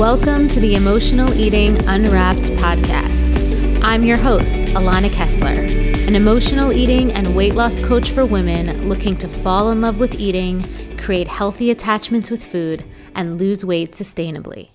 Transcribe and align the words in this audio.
Welcome 0.00 0.48
to 0.48 0.60
the 0.60 0.76
Emotional 0.76 1.34
Eating 1.34 1.76
Unwrapped 1.86 2.44
podcast. 2.54 3.84
I'm 3.84 4.02
your 4.02 4.16
host, 4.16 4.62
Alana 4.72 5.12
Kessler, 5.12 5.60
an 5.60 6.16
emotional 6.16 6.72
eating 6.72 7.12
and 7.12 7.36
weight 7.36 7.54
loss 7.54 7.80
coach 7.80 8.10
for 8.10 8.24
women 8.24 8.88
looking 8.88 9.14
to 9.18 9.28
fall 9.28 9.70
in 9.70 9.82
love 9.82 10.00
with 10.00 10.14
eating, 10.14 10.64
create 10.96 11.28
healthy 11.28 11.70
attachments 11.70 12.30
with 12.30 12.42
food, 12.42 12.82
and 13.14 13.38
lose 13.38 13.62
weight 13.62 13.92
sustainably. 13.92 14.70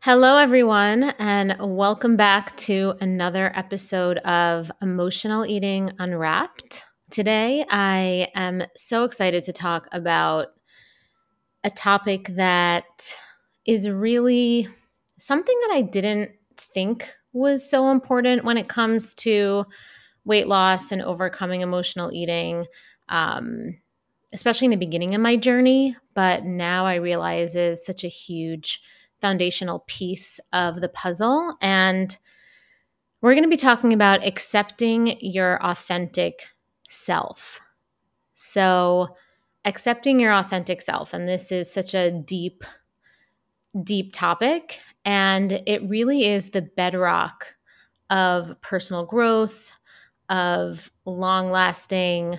Hello, 0.00 0.36
everyone, 0.36 1.14
and 1.20 1.54
welcome 1.60 2.16
back 2.16 2.56
to 2.56 2.94
another 3.00 3.52
episode 3.54 4.18
of 4.18 4.68
Emotional 4.82 5.46
Eating 5.46 5.92
Unwrapped. 6.00 6.82
Today, 7.10 7.64
I 7.70 8.32
am 8.34 8.64
so 8.74 9.04
excited 9.04 9.44
to 9.44 9.52
talk 9.52 9.86
about 9.92 10.48
a 11.62 11.70
topic 11.70 12.26
that 12.34 13.16
is 13.66 13.88
really 13.88 14.68
something 15.18 15.58
that 15.62 15.74
I 15.74 15.82
didn't 15.82 16.30
think 16.56 17.12
was 17.32 17.68
so 17.68 17.90
important 17.90 18.44
when 18.44 18.56
it 18.56 18.68
comes 18.68 19.14
to 19.14 19.64
weight 20.24 20.48
loss 20.48 20.92
and 20.92 21.02
overcoming 21.02 21.60
emotional 21.60 22.12
eating, 22.12 22.66
um, 23.08 23.78
especially 24.32 24.66
in 24.66 24.70
the 24.70 24.76
beginning 24.76 25.14
of 25.14 25.20
my 25.20 25.36
journey. 25.36 25.96
But 26.14 26.44
now 26.44 26.86
I 26.86 26.96
realize 26.96 27.54
is 27.54 27.84
such 27.84 28.04
a 28.04 28.08
huge 28.08 28.80
foundational 29.20 29.84
piece 29.86 30.40
of 30.52 30.80
the 30.80 30.88
puzzle. 30.88 31.56
And 31.60 32.16
we're 33.20 33.34
going 33.34 33.44
to 33.44 33.50
be 33.50 33.56
talking 33.56 33.92
about 33.92 34.26
accepting 34.26 35.16
your 35.20 35.64
authentic 35.64 36.48
self. 36.88 37.60
So, 38.34 39.16
accepting 39.64 40.20
your 40.20 40.32
authentic 40.32 40.82
self. 40.82 41.12
And 41.12 41.26
this 41.28 41.50
is 41.50 41.72
such 41.72 41.94
a 41.94 42.12
deep 42.12 42.62
deep 43.82 44.12
topic, 44.12 44.80
and 45.04 45.52
it 45.66 45.82
really 45.88 46.26
is 46.26 46.50
the 46.50 46.62
bedrock 46.62 47.54
of 48.10 48.60
personal 48.60 49.04
growth, 49.04 49.72
of 50.28 50.90
long 51.04 51.50
lasting 51.50 52.38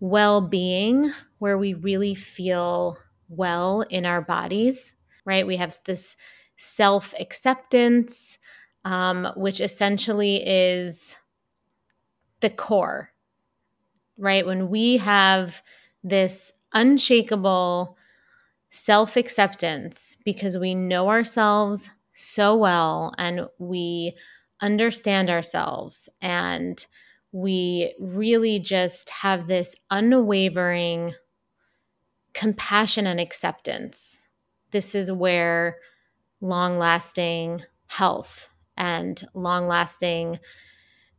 well 0.00 0.40
being, 0.40 1.10
where 1.38 1.58
we 1.58 1.74
really 1.74 2.14
feel 2.14 2.98
well 3.28 3.82
in 3.82 4.04
our 4.04 4.20
bodies, 4.22 4.94
right? 5.24 5.46
We 5.46 5.56
have 5.56 5.78
this 5.86 6.16
self 6.56 7.14
acceptance, 7.18 8.38
um, 8.84 9.28
which 9.36 9.60
essentially 9.60 10.42
is 10.46 11.16
the 12.40 12.50
core, 12.50 13.10
right? 14.18 14.46
When 14.46 14.68
we 14.68 14.98
have 14.98 15.62
this 16.02 16.52
unshakable 16.72 17.96
self 18.72 19.18
acceptance 19.18 20.16
because 20.24 20.56
we 20.56 20.74
know 20.74 21.10
ourselves 21.10 21.90
so 22.14 22.56
well 22.56 23.14
and 23.18 23.46
we 23.58 24.14
understand 24.62 25.28
ourselves 25.28 26.08
and 26.22 26.86
we 27.32 27.94
really 28.00 28.58
just 28.58 29.10
have 29.10 29.46
this 29.46 29.76
unwavering 29.90 31.14
compassion 32.32 33.06
and 33.06 33.20
acceptance. 33.20 34.18
This 34.70 34.94
is 34.94 35.12
where 35.12 35.76
long 36.40 36.78
lasting 36.78 37.62
health 37.88 38.48
and 38.78 39.22
long 39.34 39.66
lasting 39.66 40.40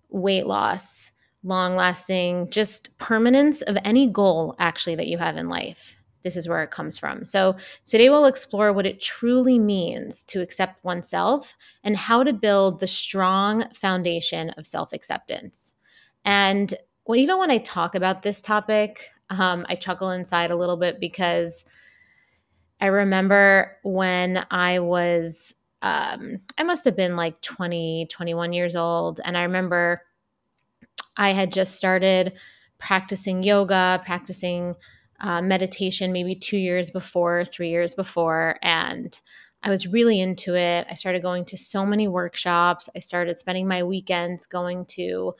weight 0.09 0.47
loss, 0.47 1.11
long 1.43 1.75
lasting 1.75 2.49
just 2.49 2.97
permanence 2.97 3.61
of 3.61 3.77
any 3.83 4.07
goal 4.07 4.55
actually 4.57 4.95
that 4.95 5.07
you 5.07 5.19
have 5.19 5.37
in 5.37 5.49
life 5.49 5.95
this 6.23 6.35
is 6.37 6.47
where 6.47 6.63
it 6.63 6.71
comes 6.71 6.97
from. 6.97 7.25
So, 7.25 7.55
today 7.85 8.09
we'll 8.09 8.25
explore 8.25 8.73
what 8.73 8.85
it 8.85 9.01
truly 9.01 9.59
means 9.59 10.23
to 10.25 10.41
accept 10.41 10.83
oneself 10.83 11.55
and 11.83 11.95
how 11.95 12.23
to 12.23 12.33
build 12.33 12.79
the 12.79 12.87
strong 12.87 13.69
foundation 13.73 14.49
of 14.51 14.65
self 14.65 14.93
acceptance. 14.93 15.73
And 16.25 16.73
well, 17.05 17.19
even 17.19 17.37
when 17.37 17.51
I 17.51 17.57
talk 17.57 17.95
about 17.95 18.23
this 18.23 18.41
topic, 18.41 19.09
um, 19.29 19.65
I 19.67 19.75
chuckle 19.75 20.11
inside 20.11 20.51
a 20.51 20.55
little 20.55 20.77
bit 20.77 20.99
because 20.99 21.65
I 22.79 22.87
remember 22.87 23.77
when 23.83 24.45
I 24.51 24.79
was, 24.79 25.53
um, 25.81 26.39
I 26.57 26.63
must 26.63 26.85
have 26.85 26.95
been 26.95 27.15
like 27.15 27.41
20, 27.41 28.07
21 28.09 28.53
years 28.53 28.75
old. 28.75 29.19
And 29.23 29.37
I 29.37 29.43
remember 29.43 30.01
I 31.15 31.31
had 31.31 31.51
just 31.51 31.75
started 31.75 32.33
practicing 32.79 33.43
yoga, 33.43 34.01
practicing 34.05 34.75
uh, 35.23 35.41
meditation 35.41 36.11
maybe 36.11 36.35
two 36.35 36.57
years 36.57 36.91
before, 36.91 37.45
three 37.45 37.69
years 37.69 37.95
before, 37.95 38.59
and 38.61 39.19
I 39.63 39.69
was 39.69 39.87
really 39.87 40.19
into 40.19 40.55
it. 40.55 40.85
I 40.89 40.93
started 40.93 41.21
going 41.21 41.45
to 41.45 41.57
so 41.57 41.85
many 41.85 42.09
workshops. 42.09 42.89
I 42.95 42.99
started 42.99 43.39
spending 43.39 43.65
my 43.65 43.83
weekends 43.83 44.45
going 44.45 44.85
to, 44.87 45.33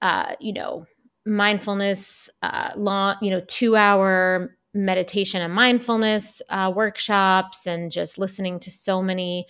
uh, 0.00 0.34
you 0.40 0.54
know, 0.54 0.86
mindfulness, 1.26 2.30
uh, 2.42 2.70
long, 2.76 3.16
you 3.20 3.30
know, 3.30 3.42
two 3.46 3.76
hour 3.76 4.56
meditation 4.72 5.42
and 5.42 5.52
mindfulness 5.52 6.40
uh, 6.48 6.72
workshops, 6.74 7.66
and 7.66 7.92
just 7.92 8.18
listening 8.18 8.58
to 8.60 8.70
so 8.70 9.02
many 9.02 9.46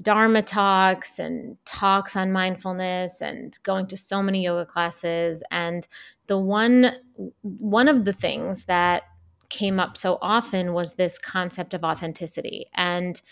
Dharma 0.00 0.42
talks 0.42 1.18
and 1.18 1.56
talks 1.64 2.14
on 2.16 2.30
mindfulness 2.30 3.22
and 3.22 3.58
going 3.62 3.86
to 3.86 3.96
so 3.96 4.22
many 4.22 4.44
yoga 4.44 4.66
classes. 4.66 5.42
And 5.50 5.88
the 6.26 6.38
one 6.38 6.92
one 7.42 7.88
of 7.88 8.04
the 8.04 8.12
things 8.12 8.64
that 8.64 9.04
came 9.48 9.80
up 9.80 9.96
so 9.96 10.18
often 10.20 10.74
was 10.74 10.92
this 10.94 11.18
concept 11.18 11.72
of 11.72 11.84
authenticity. 11.84 12.66
And 12.74 13.22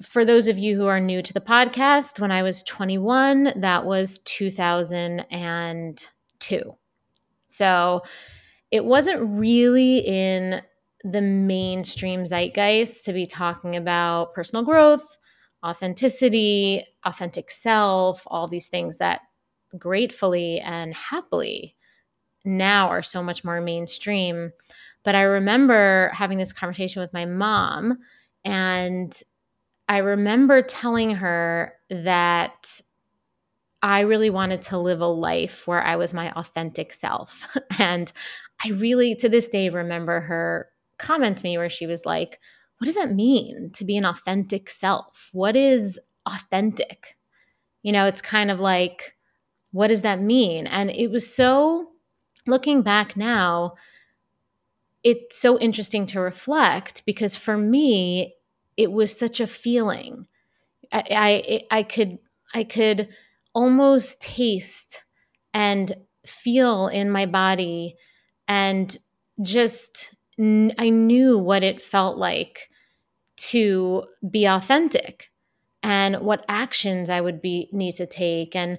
for 0.00 0.24
those 0.24 0.46
of 0.46 0.56
you 0.58 0.76
who 0.76 0.86
are 0.86 1.00
new 1.00 1.20
to 1.22 1.34
the 1.34 1.40
podcast, 1.40 2.20
when 2.20 2.30
I 2.30 2.42
was 2.42 2.62
21, 2.62 3.54
that 3.56 3.84
was 3.84 4.20
2002. 4.20 6.76
So 7.48 8.02
it 8.70 8.84
wasn't 8.84 9.20
really 9.22 9.98
in 9.98 10.62
the 11.04 11.22
mainstream 11.22 12.24
zeitgeist 12.24 13.04
to 13.04 13.12
be 13.12 13.26
talking 13.26 13.76
about 13.76 14.34
personal 14.34 14.64
growth, 14.64 15.16
authenticity, 15.64 16.84
authentic 17.04 17.50
self, 17.50 18.22
all 18.26 18.48
these 18.48 18.68
things 18.68 18.96
that 18.98 19.20
gratefully 19.76 20.60
and 20.60 20.94
happily 20.94 21.74
now 22.44 22.88
are 22.88 23.02
so 23.02 23.22
much 23.22 23.44
more 23.44 23.60
mainstream. 23.60 24.52
But 25.04 25.14
I 25.14 25.22
remember 25.22 26.10
having 26.14 26.38
this 26.38 26.52
conversation 26.52 27.00
with 27.00 27.12
my 27.12 27.24
mom, 27.24 27.98
and 28.44 29.20
I 29.88 29.98
remember 29.98 30.62
telling 30.62 31.14
her 31.16 31.74
that 31.90 32.80
I 33.82 34.00
really 34.00 34.30
wanted 34.30 34.62
to 34.62 34.78
live 34.78 35.00
a 35.00 35.06
life 35.06 35.66
where 35.66 35.82
I 35.82 35.96
was 35.96 36.12
my 36.12 36.32
authentic 36.32 36.92
self. 36.92 37.46
and 37.78 38.12
I 38.64 38.70
really, 38.70 39.14
to 39.16 39.28
this 39.28 39.48
day, 39.48 39.68
remember 39.68 40.20
her 40.20 40.68
comment 40.98 41.38
to 41.38 41.44
me 41.44 41.58
where 41.58 41.70
she 41.70 41.86
was 41.86 42.04
like, 42.04 42.38
What 42.78 42.86
does 42.86 42.96
that 42.96 43.14
mean 43.14 43.70
to 43.74 43.84
be 43.84 43.96
an 43.96 44.04
authentic 44.04 44.70
self? 44.70 45.30
What 45.32 45.56
is 45.56 45.98
authentic? 46.26 47.16
You 47.82 47.92
know, 47.92 48.06
it's 48.06 48.20
kind 48.20 48.50
of 48.50 48.60
like, 48.60 49.16
what 49.72 49.88
does 49.88 50.02
that 50.02 50.20
mean? 50.20 50.66
And 50.66 50.90
it 50.90 51.10
was 51.10 51.32
so, 51.32 51.88
looking 52.46 52.82
back 52.82 53.16
now, 53.16 53.74
it's 55.04 55.38
so 55.38 55.58
interesting 55.58 56.06
to 56.06 56.20
reflect 56.20 57.04
because 57.06 57.36
for 57.36 57.56
me, 57.56 58.34
it 58.76 58.90
was 58.92 59.16
such 59.16 59.40
a 59.40 59.46
feeling. 59.46 60.26
I, 60.92 61.64
I, 61.70 61.78
I 61.78 61.82
could, 61.82 62.18
I 62.54 62.64
could 62.64 63.08
almost 63.54 64.20
taste 64.20 65.04
and 65.54 65.94
feel 66.26 66.88
in 66.88 67.10
my 67.10 67.26
body 67.26 67.96
and 68.46 68.96
just 69.42 70.14
I 70.38 70.90
knew 70.90 71.38
what 71.38 71.62
it 71.62 71.82
felt 71.82 72.16
like 72.16 72.70
to 73.36 74.04
be 74.30 74.46
authentic 74.46 75.30
and 75.82 76.20
what 76.20 76.44
actions 76.48 77.10
I 77.10 77.20
would 77.20 77.40
be 77.40 77.68
need 77.72 77.94
to 77.96 78.06
take 78.06 78.56
and 78.56 78.78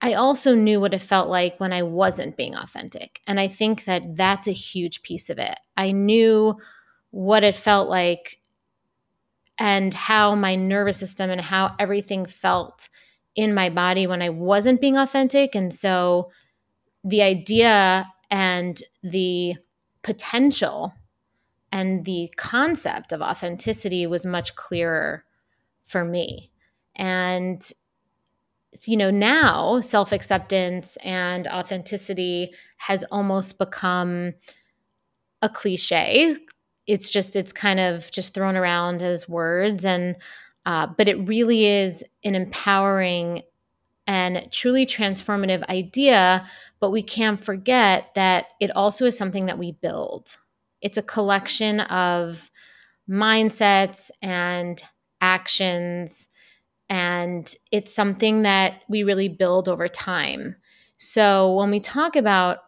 I 0.00 0.14
also 0.14 0.54
knew 0.54 0.80
what 0.80 0.94
it 0.94 1.02
felt 1.02 1.28
like 1.28 1.58
when 1.58 1.72
I 1.72 1.82
wasn't 1.82 2.36
being 2.36 2.54
authentic. 2.54 3.20
And 3.26 3.40
I 3.40 3.48
think 3.48 3.84
that 3.84 4.16
that's 4.16 4.46
a 4.46 4.52
huge 4.52 5.02
piece 5.02 5.28
of 5.28 5.38
it. 5.38 5.58
I 5.76 5.90
knew 5.90 6.56
what 7.10 7.42
it 7.42 7.56
felt 7.56 7.88
like 7.88 8.38
and 9.58 9.92
how 9.92 10.34
my 10.36 10.54
nervous 10.54 10.98
system 10.98 11.30
and 11.30 11.40
how 11.40 11.74
everything 11.80 12.26
felt 12.26 12.88
in 13.34 13.54
my 13.54 13.70
body 13.70 14.06
when 14.06 14.22
I 14.22 14.30
wasn't 14.30 14.80
being 14.80 14.96
authentic. 14.96 15.54
And 15.54 15.74
so 15.74 16.30
the 17.02 17.22
idea 17.22 18.06
and 18.30 18.80
the 19.02 19.56
potential 20.02 20.92
and 21.70 22.04
the 22.04 22.30
concept 22.36 23.12
of 23.12 23.20
authenticity 23.20 24.06
was 24.06 24.24
much 24.24 24.54
clearer 24.54 25.24
for 25.84 26.04
me. 26.04 26.50
And 26.96 27.68
you 28.84 28.96
know, 28.96 29.10
now 29.10 29.80
self 29.80 30.12
acceptance 30.12 30.96
and 31.02 31.46
authenticity 31.48 32.52
has 32.76 33.04
almost 33.10 33.58
become 33.58 34.34
a 35.42 35.48
cliche 35.48 36.36
it's 36.88 37.10
just 37.10 37.36
it's 37.36 37.52
kind 37.52 37.78
of 37.78 38.10
just 38.10 38.34
thrown 38.34 38.56
around 38.56 39.02
as 39.02 39.28
words 39.28 39.84
and 39.84 40.16
uh, 40.66 40.86
but 40.86 41.08
it 41.08 41.28
really 41.28 41.66
is 41.66 42.02
an 42.24 42.34
empowering 42.34 43.42
and 44.08 44.50
truly 44.50 44.84
transformative 44.84 45.62
idea 45.68 46.44
but 46.80 46.90
we 46.90 47.02
can't 47.02 47.44
forget 47.44 48.12
that 48.14 48.46
it 48.60 48.74
also 48.74 49.04
is 49.04 49.16
something 49.16 49.46
that 49.46 49.58
we 49.58 49.70
build 49.70 50.36
it's 50.80 50.98
a 50.98 51.02
collection 51.02 51.80
of 51.80 52.50
mindsets 53.08 54.10
and 54.20 54.82
actions 55.20 56.28
and 56.90 57.54
it's 57.70 57.94
something 57.94 58.42
that 58.42 58.82
we 58.88 59.04
really 59.04 59.28
build 59.28 59.68
over 59.68 59.86
time 59.86 60.56
so 60.96 61.54
when 61.54 61.70
we 61.70 61.78
talk 61.78 62.16
about 62.16 62.58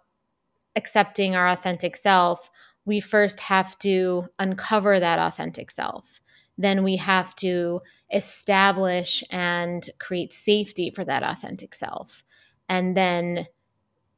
accepting 0.76 1.34
our 1.34 1.48
authentic 1.48 1.96
self 1.96 2.50
we 2.84 3.00
first 3.00 3.40
have 3.40 3.78
to 3.78 4.26
uncover 4.38 4.98
that 4.98 5.19
authentic 5.19 5.70
self. 5.70 6.20
Then 6.61 6.85
we 6.85 6.97
have 6.97 7.35
to 7.37 7.81
establish 8.12 9.25
and 9.31 9.89
create 9.99 10.35
safety 10.35 10.91
for 10.91 11.05
that 11.07 11.23
authentic 11.23 11.75
self. 11.75 12.23
And 12.69 12.95
then 12.95 13.47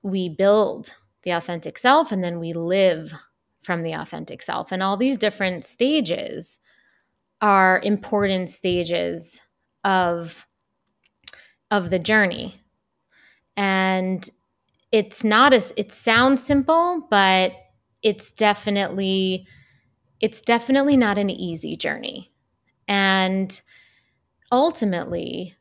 we 0.03 0.29
build 0.29 0.95
the 1.23 1.31
authentic 1.31 1.79
self 1.79 2.11
and 2.11 2.25
then 2.25 2.41
we 2.41 2.53
live 2.53 3.13
from 3.63 3.85
the 3.85 3.93
authentic 3.93 4.43
self. 4.43 4.73
And 4.73 4.83
all 4.83 4.97
these 4.97 5.19
different 5.19 5.65
stages 5.65 6.59
are 7.41 7.81
important 7.85 8.51
stages 8.51 9.41
of 9.85 10.47
of 11.71 11.91
the 11.91 12.01
journey. 12.01 12.61
And 13.57 14.29
it's 14.91 15.23
not 15.23 15.55
as 15.55 15.73
it 15.77 15.93
sounds 15.93 16.43
simple, 16.43 17.07
but 17.09 17.53
it's 18.03 18.33
definitely 18.33 19.47
it's 20.21 20.41
definitely 20.41 20.97
not 20.97 21.19
an 21.19 21.31
easy 21.31 21.77
journey. 21.77 22.32
And 22.93 23.59
ultimately, 24.53 25.57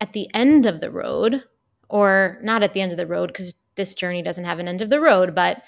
at 0.00 0.12
the 0.12 0.32
end 0.32 0.66
of 0.66 0.80
the 0.80 0.92
road, 0.92 1.42
or 1.88 2.38
not 2.44 2.62
at 2.62 2.74
the 2.74 2.80
end 2.80 2.92
of 2.92 2.96
the 2.96 3.08
road, 3.08 3.26
because 3.26 3.54
this 3.74 3.92
journey 3.92 4.22
doesn't 4.22 4.44
have 4.44 4.60
an 4.60 4.68
end 4.68 4.82
of 4.82 4.88
the 4.88 5.00
road, 5.00 5.34
but 5.34 5.64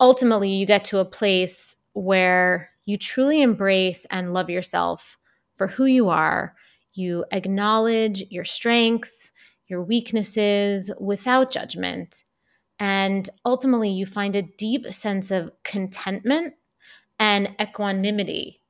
ultimately, 0.00 0.48
you 0.48 0.64
get 0.64 0.82
to 0.86 1.00
a 1.00 1.04
place 1.04 1.76
where 1.92 2.70
you 2.86 2.96
truly 2.96 3.42
embrace 3.42 4.06
and 4.10 4.32
love 4.32 4.48
yourself 4.48 5.18
for 5.54 5.66
who 5.66 5.84
you 5.84 6.08
are. 6.08 6.54
You 6.94 7.26
acknowledge 7.30 8.22
your 8.30 8.46
strengths, 8.46 9.32
your 9.68 9.82
weaknesses 9.82 10.90
without 10.98 11.50
judgment, 11.50 12.24
and 12.78 13.28
ultimately, 13.44 13.90
you 13.90 14.06
find 14.06 14.34
a 14.34 14.48
deep 14.56 14.94
sense 14.94 15.30
of 15.30 15.50
contentment 15.62 16.54
and 17.18 17.54
equanimity. 17.60 18.62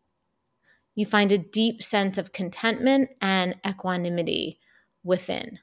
You 0.95 1.07
find 1.07 1.33
a 1.33 1.39
deep 1.39 1.83
sense 1.83 2.19
of 2.19 2.33
contentment 2.33 3.11
and 3.21 3.57
equanimity 3.67 4.59
within. 5.03 5.59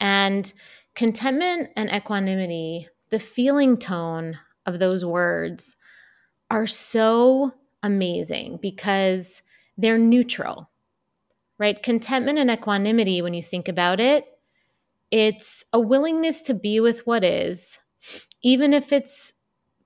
And 0.00 0.52
contentment 0.94 1.70
and 1.76 1.90
equanimity, 1.90 2.88
the 3.10 3.18
feeling 3.18 3.76
tone 3.76 4.38
of 4.66 4.78
those 4.78 5.04
words 5.04 5.76
are 6.50 6.66
so 6.66 7.52
amazing 7.82 8.58
because 8.62 9.42
they're 9.76 9.98
neutral, 9.98 10.70
right? 11.58 11.82
Contentment 11.82 12.38
and 12.38 12.50
equanimity, 12.50 13.22
when 13.22 13.34
you 13.34 13.42
think 13.42 13.68
about 13.68 14.00
it, 14.00 14.26
it's 15.10 15.64
a 15.72 15.80
willingness 15.80 16.42
to 16.42 16.54
be 16.54 16.80
with 16.80 17.06
what 17.06 17.24
is, 17.24 17.78
even 18.42 18.72
if 18.72 18.92
it's 18.92 19.32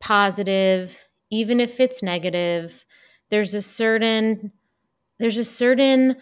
positive, 0.01 1.01
even 1.31 1.61
if 1.61 1.81
it's 1.81 2.03
negative. 2.03 2.85
There's 3.31 3.55
a 3.55 3.63
certain 3.63 4.53
there's 5.19 5.39
a 5.39 5.45
certain 5.45 6.17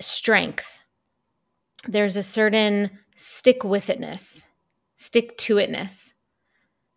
strength. 0.00 0.80
There's 1.86 2.16
a 2.16 2.22
certain 2.22 2.90
stick 3.14 3.64
with 3.64 3.86
itness, 3.86 4.46
stick 4.96 5.36
to 5.38 5.56
itness 5.56 6.12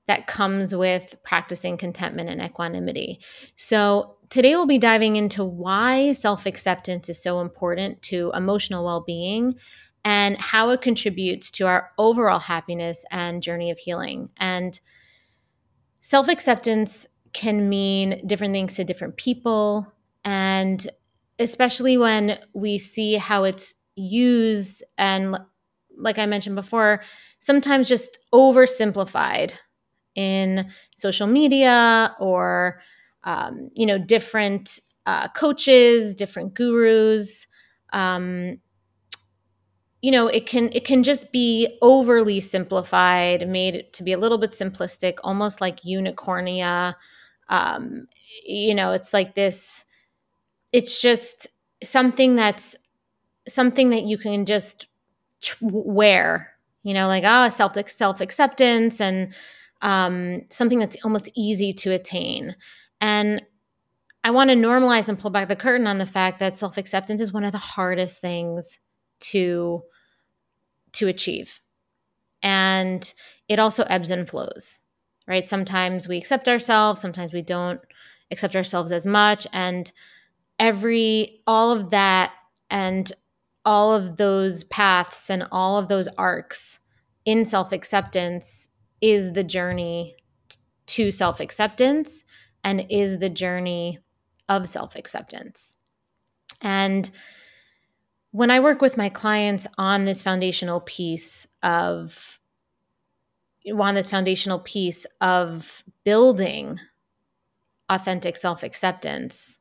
that 0.07 0.25
comes 0.25 0.73
with 0.73 1.15
practicing 1.23 1.77
contentment 1.77 2.29
and 2.29 2.41
equanimity. 2.41 3.19
So, 3.55 4.15
today 4.29 4.55
we'll 4.55 4.65
be 4.65 4.79
diving 4.79 5.15
into 5.15 5.43
why 5.43 6.13
self 6.13 6.45
acceptance 6.45 7.09
is 7.09 7.21
so 7.21 7.41
important 7.41 8.01
to 8.03 8.31
emotional 8.33 8.83
well 8.83 9.01
being 9.01 9.55
and 10.03 10.37
how 10.37 10.69
it 10.71 10.81
contributes 10.81 11.51
to 11.51 11.67
our 11.67 11.91
overall 11.97 12.39
happiness 12.39 13.05
and 13.11 13.43
journey 13.43 13.69
of 13.69 13.77
healing. 13.77 14.29
And 14.37 14.79
self 16.01 16.27
acceptance 16.27 17.05
can 17.33 17.69
mean 17.69 18.25
different 18.25 18.53
things 18.53 18.75
to 18.75 18.83
different 18.83 19.17
people. 19.17 19.93
And 20.25 20.87
especially 21.39 21.97
when 21.97 22.37
we 22.53 22.77
see 22.77 23.15
how 23.15 23.43
it's 23.43 23.73
used 23.95 24.83
and, 24.97 25.37
like 25.97 26.17
I 26.19 26.25
mentioned 26.25 26.55
before, 26.55 27.01
sometimes 27.39 27.87
just 27.87 28.17
oversimplified 28.33 29.53
in 30.15 30.69
social 30.95 31.27
media 31.27 32.15
or, 32.19 32.81
um, 33.25 33.69
you 33.75 33.85
know, 33.85 33.97
different 33.97 34.79
uh, 35.05 35.27
coaches, 35.29 36.15
different 36.15 36.53
gurus. 36.53 37.47
Um, 37.93 38.59
you 40.01 40.11
know 40.11 40.27
it 40.27 40.45
can 40.45 40.69
it 40.73 40.85
can 40.85 41.03
just 41.03 41.31
be 41.31 41.77
overly 41.81 42.39
simplified 42.39 43.47
made 43.47 43.85
to 43.93 44.03
be 44.03 44.13
a 44.13 44.17
little 44.17 44.37
bit 44.37 44.51
simplistic 44.51 45.15
almost 45.23 45.59
like 45.59 45.81
unicornia 45.81 46.93
um 47.49 48.07
you 48.45 48.73
know 48.73 48.91
it's 48.91 49.13
like 49.13 49.35
this 49.35 49.83
it's 50.71 51.01
just 51.01 51.47
something 51.83 52.35
that's 52.35 52.75
something 53.47 53.89
that 53.89 54.03
you 54.03 54.17
can 54.17 54.45
just 54.45 54.87
wear 55.61 56.51
you 56.83 56.93
know 56.93 57.07
like 57.07 57.23
ah 57.25 57.47
oh, 57.47 57.49
self 57.49 57.73
self 57.89 58.21
acceptance 58.21 58.99
and 59.01 59.33
um 59.81 60.41
something 60.49 60.79
that's 60.79 60.97
almost 61.03 61.29
easy 61.35 61.73
to 61.73 61.91
attain. 61.91 62.55
And 63.01 63.41
i 64.23 64.31
want 64.31 64.49
to 64.49 64.55
normalize 64.55 65.07
and 65.07 65.17
pull 65.17 65.31
back 65.31 65.47
the 65.47 65.55
curtain 65.55 65.87
on 65.87 65.97
the 65.97 66.05
fact 66.05 66.39
that 66.39 66.57
self 66.57 66.77
acceptance 66.77 67.21
is 67.21 67.33
one 67.33 67.45
of 67.45 67.51
the 67.51 67.57
hardest 67.57 68.21
things 68.21 68.79
to 69.19 69.83
to 70.91 71.07
achieve. 71.07 71.59
And 72.41 73.13
it 73.47 73.59
also 73.59 73.83
ebbs 73.83 74.09
and 74.09 74.29
flows 74.29 74.79
right? 75.29 75.47
Sometimes 75.47 76.07
we 76.07 76.17
accept 76.17 76.49
ourselves 76.49 76.99
sometimes 76.99 77.31
we 77.31 77.43
don't 77.43 77.79
accept 78.31 78.55
ourselves 78.55 78.91
as 78.91 79.05
much. 79.05 79.47
And 79.53 79.91
every 80.59 81.41
all 81.47 81.71
of 81.71 81.89
that 81.91 82.33
and 82.69 83.11
all 83.65 83.93
of 83.93 84.17
those 84.17 84.63
paths 84.65 85.29
and 85.29 85.47
all 85.51 85.77
of 85.77 85.87
those 85.87 86.07
arcs 86.17 86.79
in 87.25 87.45
self-acceptance 87.45 88.69
is 89.01 89.33
the 89.33 89.43
journey 89.43 90.15
to 90.85 91.11
self-acceptance 91.11 92.23
and 92.63 92.85
is 92.89 93.19
the 93.19 93.29
journey 93.29 93.99
of 94.49 94.67
self-acceptance. 94.67 95.77
And 96.61 97.09
when 98.31 98.51
I 98.51 98.59
work 98.59 98.81
with 98.81 98.97
my 98.97 99.09
clients 99.09 99.67
on 99.77 100.05
this 100.05 100.21
foundational 100.21 100.81
piece 100.81 101.47
of 101.63 102.39
on 103.71 103.93
this 103.93 104.09
foundational 104.09 104.59
piece 104.59 105.05
of 105.21 105.83
building 106.03 106.79
authentic 107.87 108.35
self-acceptance, 108.35 109.58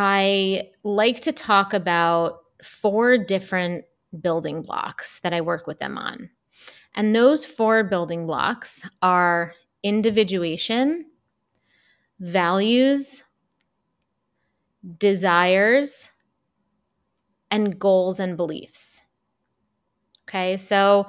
I 0.00 0.70
like 0.84 1.22
to 1.22 1.32
talk 1.32 1.74
about 1.74 2.38
four 2.62 3.18
different 3.18 3.84
building 4.22 4.62
blocks 4.62 5.18
that 5.20 5.34
I 5.34 5.40
work 5.40 5.66
with 5.66 5.80
them 5.80 5.98
on. 5.98 6.30
And 6.94 7.16
those 7.16 7.44
four 7.44 7.82
building 7.82 8.24
blocks 8.24 8.88
are 9.02 9.54
individuation, 9.82 11.06
values, 12.20 13.24
desires, 14.98 16.10
and 17.50 17.76
goals 17.76 18.20
and 18.20 18.36
beliefs. 18.36 19.02
Okay, 20.28 20.56
so 20.58 21.08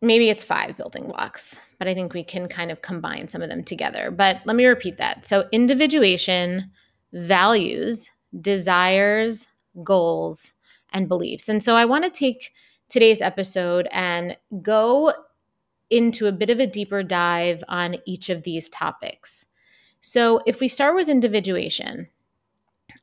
maybe 0.00 0.30
it's 0.30 0.42
five 0.42 0.78
building 0.78 1.04
blocks, 1.04 1.60
but 1.78 1.86
I 1.86 1.92
think 1.92 2.14
we 2.14 2.24
can 2.24 2.48
kind 2.48 2.70
of 2.70 2.80
combine 2.80 3.28
some 3.28 3.42
of 3.42 3.50
them 3.50 3.62
together. 3.62 4.10
But 4.10 4.40
let 4.46 4.56
me 4.56 4.64
repeat 4.64 4.96
that. 4.96 5.26
So, 5.26 5.46
individuation, 5.52 6.70
values, 7.12 8.10
desires, 8.40 9.46
goals, 9.82 10.52
and 10.92 11.08
beliefs. 11.08 11.48
And 11.48 11.62
so, 11.62 11.76
I 11.76 11.84
want 11.84 12.04
to 12.04 12.10
take 12.10 12.52
today's 12.88 13.20
episode 13.20 13.88
and 13.90 14.36
go 14.62 15.12
into 15.90 16.26
a 16.26 16.32
bit 16.32 16.50
of 16.50 16.60
a 16.60 16.66
deeper 16.66 17.02
dive 17.02 17.62
on 17.68 17.96
each 18.06 18.28
of 18.30 18.42
these 18.42 18.68
topics. 18.68 19.44
So, 20.00 20.40
if 20.46 20.60
we 20.60 20.68
start 20.68 20.94
with 20.94 21.08
individuation, 21.08 22.08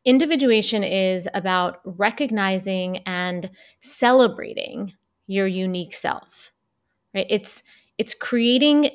individuation 0.03 0.83
is 0.83 1.27
about 1.33 1.81
recognizing 1.83 2.97
and 3.05 3.49
celebrating 3.81 4.93
your 5.27 5.47
unique 5.47 5.95
self 5.95 6.51
right 7.15 7.25
it's 7.29 7.63
it's 7.97 8.13
creating 8.13 8.89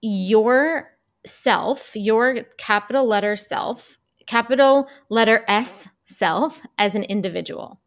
your 0.00 0.90
self, 1.24 1.94
your 1.94 2.44
capital 2.56 3.06
letter 3.06 3.36
self, 3.36 3.97
capital 4.28 4.88
letter 5.08 5.44
S 5.48 5.88
self 6.06 6.62
as 6.78 6.94
an 6.94 7.02
individual. 7.04 7.80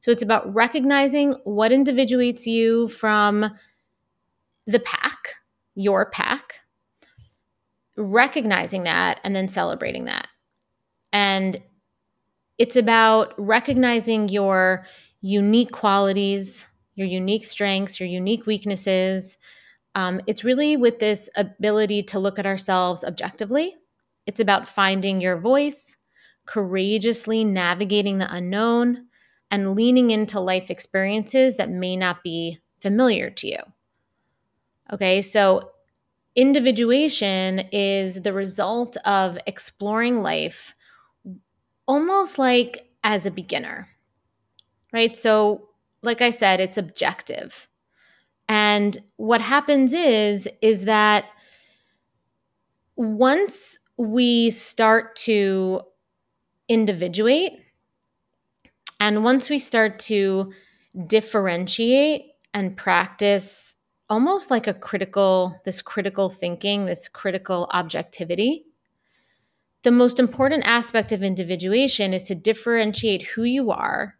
So 0.00 0.10
it's 0.10 0.22
about 0.22 0.52
recognizing 0.52 1.34
what 1.44 1.70
individuates 1.70 2.46
you 2.46 2.88
from 2.88 3.52
the 4.66 4.80
pack, 4.80 5.36
your 5.74 6.10
pack, 6.10 6.54
recognizing 7.96 8.84
that 8.84 9.20
and 9.22 9.36
then 9.36 9.46
celebrating 9.46 10.06
that. 10.06 10.28
And 11.12 11.60
it's 12.56 12.76
about 12.76 13.34
recognizing 13.36 14.28
your 14.28 14.86
unique 15.20 15.72
qualities, 15.72 16.66
your 16.94 17.08
unique 17.08 17.44
strengths, 17.44 18.00
your 18.00 18.08
unique 18.08 18.46
weaknesses. 18.46 19.36
Um, 19.94 20.20
it's 20.26 20.44
really 20.44 20.76
with 20.76 20.98
this 20.98 21.28
ability 21.36 22.04
to 22.04 22.18
look 22.18 22.38
at 22.38 22.46
ourselves 22.46 23.04
objectively. 23.04 23.76
It's 24.26 24.40
about 24.40 24.68
finding 24.68 25.20
your 25.20 25.38
voice, 25.38 25.96
courageously 26.46 27.44
navigating 27.44 28.18
the 28.18 28.32
unknown, 28.32 29.06
and 29.50 29.74
leaning 29.74 30.10
into 30.10 30.40
life 30.40 30.70
experiences 30.70 31.56
that 31.56 31.70
may 31.70 31.96
not 31.96 32.22
be 32.22 32.58
familiar 32.80 33.30
to 33.30 33.48
you. 33.48 33.58
Okay, 34.92 35.22
so 35.22 35.72
individuation 36.34 37.60
is 37.72 38.22
the 38.22 38.32
result 38.32 38.96
of 39.04 39.38
exploring 39.46 40.20
life 40.20 40.74
almost 41.86 42.38
like 42.38 42.88
as 43.02 43.26
a 43.26 43.30
beginner, 43.30 43.88
right? 44.92 45.16
So, 45.16 45.68
like 46.02 46.22
I 46.22 46.30
said, 46.30 46.60
it's 46.60 46.78
objective. 46.78 47.66
And 48.48 48.96
what 49.16 49.40
happens 49.40 49.92
is, 49.92 50.48
is 50.62 50.84
that 50.84 51.24
once 52.96 53.78
we 54.00 54.50
start 54.50 55.14
to 55.14 55.82
individuate 56.70 57.52
and 58.98 59.22
once 59.22 59.50
we 59.50 59.58
start 59.58 59.98
to 59.98 60.54
differentiate 61.06 62.32
and 62.54 62.78
practice 62.78 63.76
almost 64.08 64.50
like 64.50 64.66
a 64.66 64.72
critical, 64.72 65.60
this 65.66 65.82
critical 65.82 66.30
thinking, 66.30 66.86
this 66.86 67.08
critical 67.08 67.68
objectivity, 67.74 68.64
the 69.82 69.90
most 69.90 70.18
important 70.18 70.62
aspect 70.64 71.12
of 71.12 71.22
individuation 71.22 72.14
is 72.14 72.22
to 72.22 72.34
differentiate 72.34 73.22
who 73.22 73.44
you 73.44 73.70
are 73.70 74.16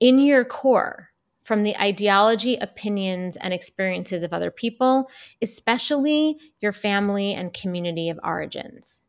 in 0.00 0.18
your 0.18 0.44
core 0.44 1.10
from 1.44 1.62
the 1.62 1.76
ideology, 1.76 2.56
opinions, 2.56 3.36
and 3.36 3.54
experiences 3.54 4.24
of 4.24 4.32
other 4.32 4.50
people, 4.50 5.08
especially 5.40 6.38
your 6.60 6.72
family 6.72 7.34
and 7.34 7.54
community 7.54 8.08
of 8.08 8.18
origins. 8.24 9.00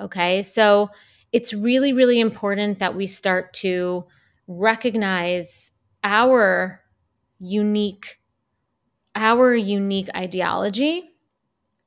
Okay, 0.00 0.42
so 0.42 0.90
it's 1.32 1.52
really, 1.54 1.92
really 1.92 2.20
important 2.20 2.78
that 2.80 2.94
we 2.94 3.06
start 3.06 3.52
to 3.54 4.04
recognize 4.46 5.72
our 6.02 6.80
unique 7.38 8.18
our 9.16 9.54
unique 9.54 10.08
ideology, 10.16 11.10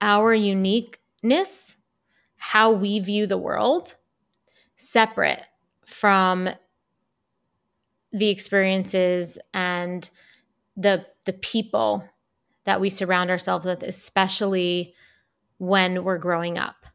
our 0.02 0.34
uniqueness, 0.34 1.78
how 2.38 2.72
we 2.72 3.00
view 3.00 3.28
the 3.28 3.38
world, 3.38 3.96
separate 4.78 5.44
from 5.86 6.50
the 8.12 8.30
experiences 8.30 9.38
and 9.54 10.10
the 10.78 11.06
the 11.26 11.34
people 11.34 12.04
that 12.66 12.82
we 12.82 12.90
surround 12.90 13.32
ourselves 13.32 13.66
with 13.66 13.84
especially 13.84 14.96
when 15.60 16.04
we're 16.06 16.20
growing 16.20 16.58
up 16.60 16.87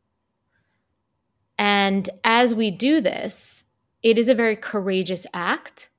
and 1.83 2.09
as 2.23 2.55
we 2.55 2.71
do 2.71 3.01
this, 3.01 3.65
it 4.05 4.17
is 4.17 4.29
a 4.29 4.37
very 4.37 4.55
courageous 4.55 5.27
act 5.35 5.91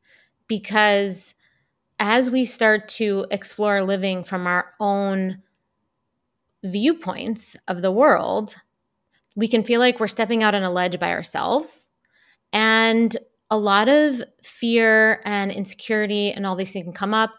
because 0.48 1.36
as 2.00 2.30
we 2.30 2.46
start 2.46 2.88
to 2.88 3.26
explore 3.32 3.84
living 3.84 4.24
from 4.24 4.48
our 4.48 4.72
own 4.80 5.42
viewpoints 6.64 7.58
of 7.68 7.82
the 7.82 7.92
world, 7.92 8.56
we 9.36 9.50
can 9.50 9.66
feel 9.66 9.82
like 9.82 10.00
we're 10.00 10.08
stepping 10.08 10.42
out 10.42 10.56
on 10.56 10.64
a 10.64 10.72
ledge 10.72 10.98
by 11.02 11.12
ourselves. 11.12 11.90
And 12.54 13.18
a 13.52 13.58
lot 13.58 13.90
of 13.90 14.22
fear 14.42 15.22
and 15.26 15.52
insecurity 15.52 16.32
and 16.32 16.46
all 16.46 16.56
these 16.56 16.72
things 16.72 16.86
can 16.86 16.94
come 16.94 17.14
up. 17.14 17.32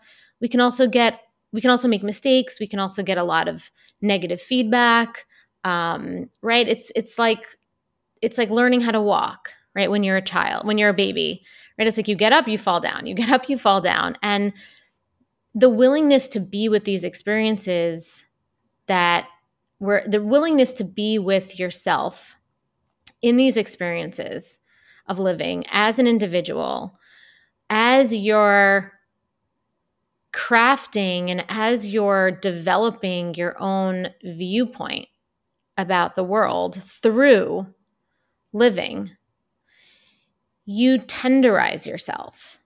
We 0.43 0.51
can 0.51 0.61
also 0.61 0.87
get, 0.87 1.19
we 1.53 1.63
can 1.63 1.71
also 1.71 1.89
make 1.89 2.03
mistakes. 2.03 2.61
We 2.61 2.67
can 2.69 2.79
also 2.79 3.03
get 3.03 3.17
a 3.17 3.25
lot 3.25 3.49
of 3.49 3.71
negative 4.03 4.43
feedback. 4.43 5.25
Um, 5.65 6.29
right? 6.43 6.69
It's 6.69 6.93
it's 6.95 7.19
like 7.19 7.47
it's 8.23 8.39
like 8.39 8.51
learning 8.51 8.81
how 8.81 8.91
to 8.91 9.01
walk, 9.01 9.51
right? 9.75 9.91
When 9.91 10.03
you're 10.03 10.17
a 10.17 10.23
child, 10.23 10.67
when 10.67 10.79
you're 10.79 10.91
a 10.91 10.95
baby, 10.95 11.43
right? 11.79 11.87
It's 11.87 11.97
like 11.97 12.09
you 12.09 12.17
get 12.17 12.33
up, 12.33 12.49
you 12.49 12.59
fall 12.59 12.81
down. 12.81 13.07
You 13.07 13.15
get 13.15 13.31
up, 13.31 13.49
you 13.49 13.59
fall 13.59 13.81
down. 13.81 14.17
And 14.23 14.53
the 15.55 15.69
willingness 15.69 16.29
to 16.29 16.41
be 16.41 16.69
with 16.69 16.85
these 16.85 17.05
experiences 17.05 18.25
that 18.87 19.27
were 19.81 20.03
the 20.07 20.23
willingness 20.23 20.73
to 20.75 20.85
be 20.85 21.19
with 21.19 21.59
yourself 21.59 22.37
in 23.23 23.37
these 23.37 23.57
experiences 23.57 24.59
of 25.07 25.19
living 25.19 25.65
as 25.71 25.99
an 25.99 26.07
individual, 26.07 26.99
as 27.71 28.15
you're 28.15 28.93
crafting 30.33 31.31
and 31.31 31.45
as 31.49 31.91
you're 31.91 32.31
developing 32.31 33.35
your 33.35 33.57
own 33.61 34.09
viewpoint 34.23 35.07
about 35.77 36.17
the 36.17 36.25
world 36.25 36.83
through 36.83 37.67
living 38.55 39.11
you 40.65 40.99
tenderize 40.99 41.87
yourself 41.87 42.59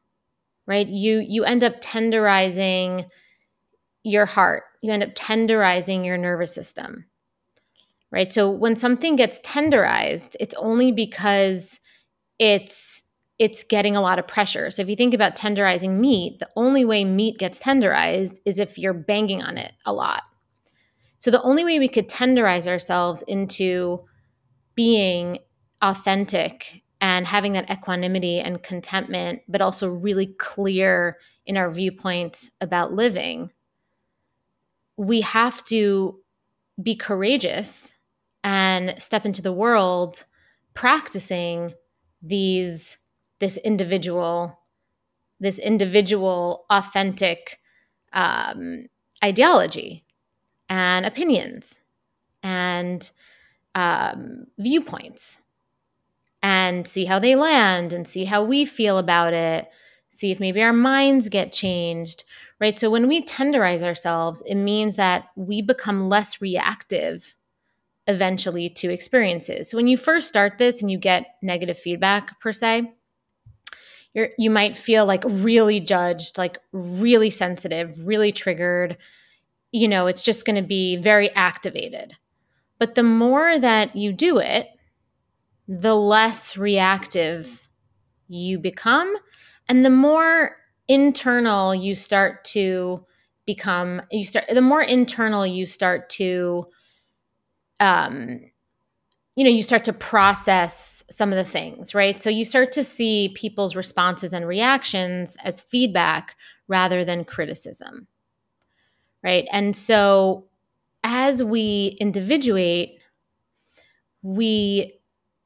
right? 0.68 0.86
You 0.86 1.24
you 1.26 1.44
end 1.44 1.64
up 1.64 1.80
tenderizing 1.80 3.08
your 4.04 4.26
heart. 4.26 4.64
You 4.82 4.92
end 4.92 5.02
up 5.02 5.14
tenderizing 5.14 6.04
your 6.06 6.16
nervous 6.16 6.54
system 6.54 7.06
right? 8.10 8.32
So 8.32 8.50
when 8.50 8.76
something 8.76 9.16
gets 9.16 9.40
tenderized 9.40 10.36
it's 10.38 10.54
only 10.54 10.92
because 10.92 11.80
it's 12.38 13.02
it's 13.38 13.62
getting 13.64 13.94
a 13.96 14.00
lot 14.00 14.18
of 14.18 14.26
pressure. 14.26 14.70
So 14.70 14.82
if 14.82 14.88
you 14.88 14.96
think 14.96 15.14
about 15.14 15.36
tenderizing 15.36 15.98
meat 15.98 16.38
the 16.38 16.50
only 16.54 16.84
way 16.84 17.04
meat 17.04 17.38
gets 17.38 17.58
tenderized 17.58 18.38
is 18.44 18.58
if 18.58 18.78
you're 18.78 18.94
banging 18.94 19.42
on 19.42 19.58
it 19.58 19.72
a 19.84 19.92
lot. 19.92 20.22
So 21.18 21.30
the 21.32 21.42
only 21.42 21.64
way 21.64 21.78
we 21.78 21.88
could 21.88 22.08
tenderize 22.08 22.68
ourselves 22.68 23.22
into 23.26 24.04
being 24.76 25.38
authentic 25.82 26.82
and 27.00 27.26
having 27.26 27.52
that 27.52 27.70
equanimity 27.70 28.40
and 28.40 28.62
contentment, 28.62 29.42
but 29.48 29.60
also 29.60 29.88
really 29.88 30.26
clear 30.26 31.18
in 31.46 31.56
our 31.56 31.70
viewpoints 31.70 32.50
about 32.60 32.92
living, 32.92 33.50
we 34.96 35.20
have 35.20 35.64
to 35.66 36.18
be 36.82 36.96
courageous 36.96 37.94
and 38.44 39.00
step 39.00 39.24
into 39.24 39.42
the 39.42 39.52
world 39.52 40.24
practicing 40.74 41.74
these 42.22 42.98
this 43.40 43.56
individual 43.58 44.58
this 45.40 45.58
individual 45.58 46.64
authentic 46.70 47.60
um, 48.12 48.86
ideology 49.22 50.04
and 50.68 51.06
opinions 51.06 51.78
and 52.42 53.10
um, 53.74 54.46
viewpoints 54.58 55.38
and 56.42 56.86
see 56.86 57.04
how 57.04 57.18
they 57.18 57.34
land 57.34 57.92
and 57.92 58.06
see 58.06 58.24
how 58.24 58.44
we 58.44 58.64
feel 58.64 58.98
about 58.98 59.32
it, 59.32 59.68
see 60.10 60.30
if 60.30 60.40
maybe 60.40 60.62
our 60.62 60.72
minds 60.72 61.28
get 61.28 61.52
changed, 61.52 62.24
right? 62.60 62.78
So 62.78 62.90
when 62.90 63.08
we 63.08 63.24
tenderize 63.24 63.82
ourselves, 63.82 64.42
it 64.46 64.54
means 64.54 64.94
that 64.94 65.26
we 65.36 65.62
become 65.62 66.08
less 66.08 66.40
reactive 66.40 67.34
eventually 68.06 68.70
to 68.70 68.90
experiences. 68.90 69.70
So 69.70 69.76
when 69.76 69.86
you 69.86 69.96
first 69.98 70.28
start 70.28 70.58
this 70.58 70.80
and 70.80 70.90
you 70.90 70.98
get 70.98 71.36
negative 71.42 71.78
feedback 71.78 72.40
per 72.40 72.52
se, 72.52 72.94
you're, 74.14 74.30
you 74.38 74.50
might 74.50 74.76
feel 74.76 75.04
like 75.04 75.22
really 75.26 75.80
judged, 75.80 76.38
like 76.38 76.58
really 76.72 77.30
sensitive, 77.30 78.06
really 78.06 78.32
triggered. 78.32 78.96
You 79.70 79.88
know, 79.88 80.06
it's 80.06 80.22
just 80.22 80.46
going 80.46 80.56
to 80.56 80.66
be 80.66 80.96
very 80.96 81.30
activated. 81.30 82.14
But 82.78 82.94
the 82.94 83.02
more 83.02 83.58
that 83.58 83.94
you 83.94 84.12
do 84.12 84.38
it, 84.38 84.68
the 85.68 85.94
less 85.94 86.56
reactive 86.56 87.68
you 88.28 88.58
become 88.58 89.14
and 89.68 89.84
the 89.84 89.90
more 89.90 90.56
internal 90.88 91.74
you 91.74 91.94
start 91.94 92.44
to 92.44 93.04
become 93.46 94.02
you 94.12 94.24
start 94.24 94.46
the 94.52 94.62
more 94.62 94.82
internal 94.82 95.46
you 95.46 95.66
start 95.66 96.10
to 96.10 96.64
um 97.80 98.40
you 99.36 99.44
know 99.44 99.50
you 99.50 99.62
start 99.62 99.84
to 99.84 99.92
process 99.92 101.04
some 101.10 101.30
of 101.30 101.36
the 101.36 101.44
things 101.50 101.94
right? 101.94 102.20
So 102.20 102.30
you 102.30 102.44
start 102.44 102.72
to 102.72 102.84
see 102.84 103.30
people's 103.36 103.76
responses 103.76 104.32
and 104.32 104.46
reactions 104.46 105.36
as 105.44 105.60
feedback 105.60 106.36
rather 106.68 107.04
than 107.04 107.24
criticism 107.24 108.08
right? 109.22 109.46
And 109.52 109.74
so 109.76 110.46
as 111.04 111.42
we 111.42 111.96
individuate, 112.00 113.00
we 114.22 114.97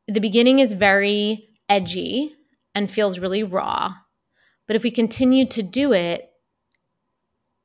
the 0.09 0.21
beginning 0.21 0.59
is 0.59 0.73
very 0.73 1.49
edgy 1.69 2.35
and 2.75 2.91
feels 2.91 3.19
really 3.19 3.43
raw. 3.43 3.95
But 4.67 4.77
if 4.77 4.83
we 4.83 4.91
continue 4.91 5.47
to 5.47 5.63
do 5.63 5.93
it, 5.93 6.31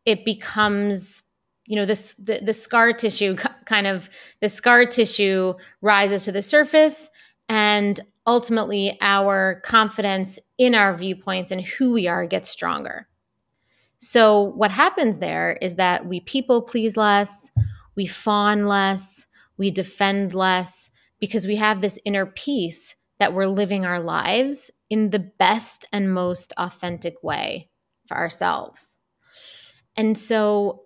it 0.05 0.23
becomes 0.25 1.23
you 1.67 1.75
know 1.75 1.85
this 1.85 2.15
the, 2.15 2.39
the 2.43 2.53
scar 2.53 2.93
tissue 2.93 3.35
kind 3.65 3.85
of 3.85 4.09
the 4.41 4.49
scar 4.49 4.85
tissue 4.85 5.53
rises 5.81 6.23
to 6.23 6.31
the 6.31 6.41
surface 6.41 7.11
and 7.49 7.99
ultimately 8.25 8.97
our 9.01 9.61
confidence 9.63 10.39
in 10.57 10.73
our 10.73 10.95
viewpoints 10.95 11.51
and 11.51 11.61
who 11.61 11.91
we 11.91 12.07
are 12.07 12.25
gets 12.25 12.49
stronger 12.49 13.07
so 13.99 14.41
what 14.41 14.71
happens 14.71 15.17
there 15.17 15.57
is 15.61 15.75
that 15.75 16.05
we 16.05 16.21
people 16.21 16.61
please 16.61 16.95
less 16.95 17.51
we 17.95 18.07
fawn 18.07 18.65
less 18.65 19.25
we 19.57 19.69
defend 19.69 20.33
less 20.33 20.89
because 21.19 21.47
we 21.47 21.55
have 21.55 21.81
this 21.81 21.99
inner 22.05 22.25
peace 22.25 22.95
that 23.19 23.33
we're 23.33 23.47
living 23.47 23.85
our 23.85 23.99
lives 23.99 24.69
in 24.89 25.09
the 25.09 25.19
best 25.19 25.85
and 25.91 26.13
most 26.13 26.53
authentic 26.57 27.21
way 27.23 27.69
for 28.07 28.17
ourselves 28.17 28.97
and 29.97 30.17
so 30.17 30.83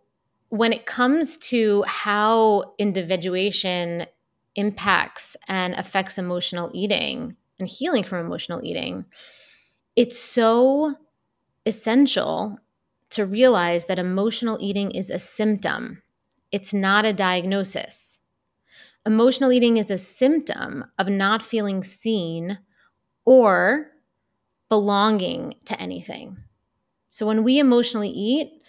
when 0.50 0.74
it 0.74 0.86
comes 0.86 1.38
to 1.38 1.84
how 1.84 2.74
individuation 2.78 4.06
impacts 4.56 5.36
and 5.48 5.74
affects 5.76 6.18
emotional 6.18 6.72
eating 6.74 7.36
and 7.60 7.68
healing 7.68 8.04
from 8.04 8.26
emotional 8.26 8.62
eating, 8.64 9.06
it's 9.96 10.18
so 10.18 10.96
essential 11.66 12.58
to 13.12 13.26
realize 13.26 13.86
that 13.86 14.00
emotional 14.00 14.58
eating 14.62 14.92
is 14.92 15.10
a 15.10 15.20
symptom, 15.20 16.02
it's 16.52 16.74
not 16.74 17.06
a 17.06 17.14
diagnosis. 17.14 18.20
Emotional 19.06 19.52
eating 19.52 19.78
is 19.78 19.90
a 19.90 19.98
symptom 19.98 20.86
of 21.00 21.08
not 21.08 21.44
feeling 21.44 21.84
seen 21.84 22.60
or 23.26 23.88
belonging 24.70 25.56
to 25.66 25.80
anything. 25.82 26.38
So 27.10 27.26
when 27.26 27.44
we 27.44 27.60
emotionally 27.60 28.10
eat, 28.10 28.62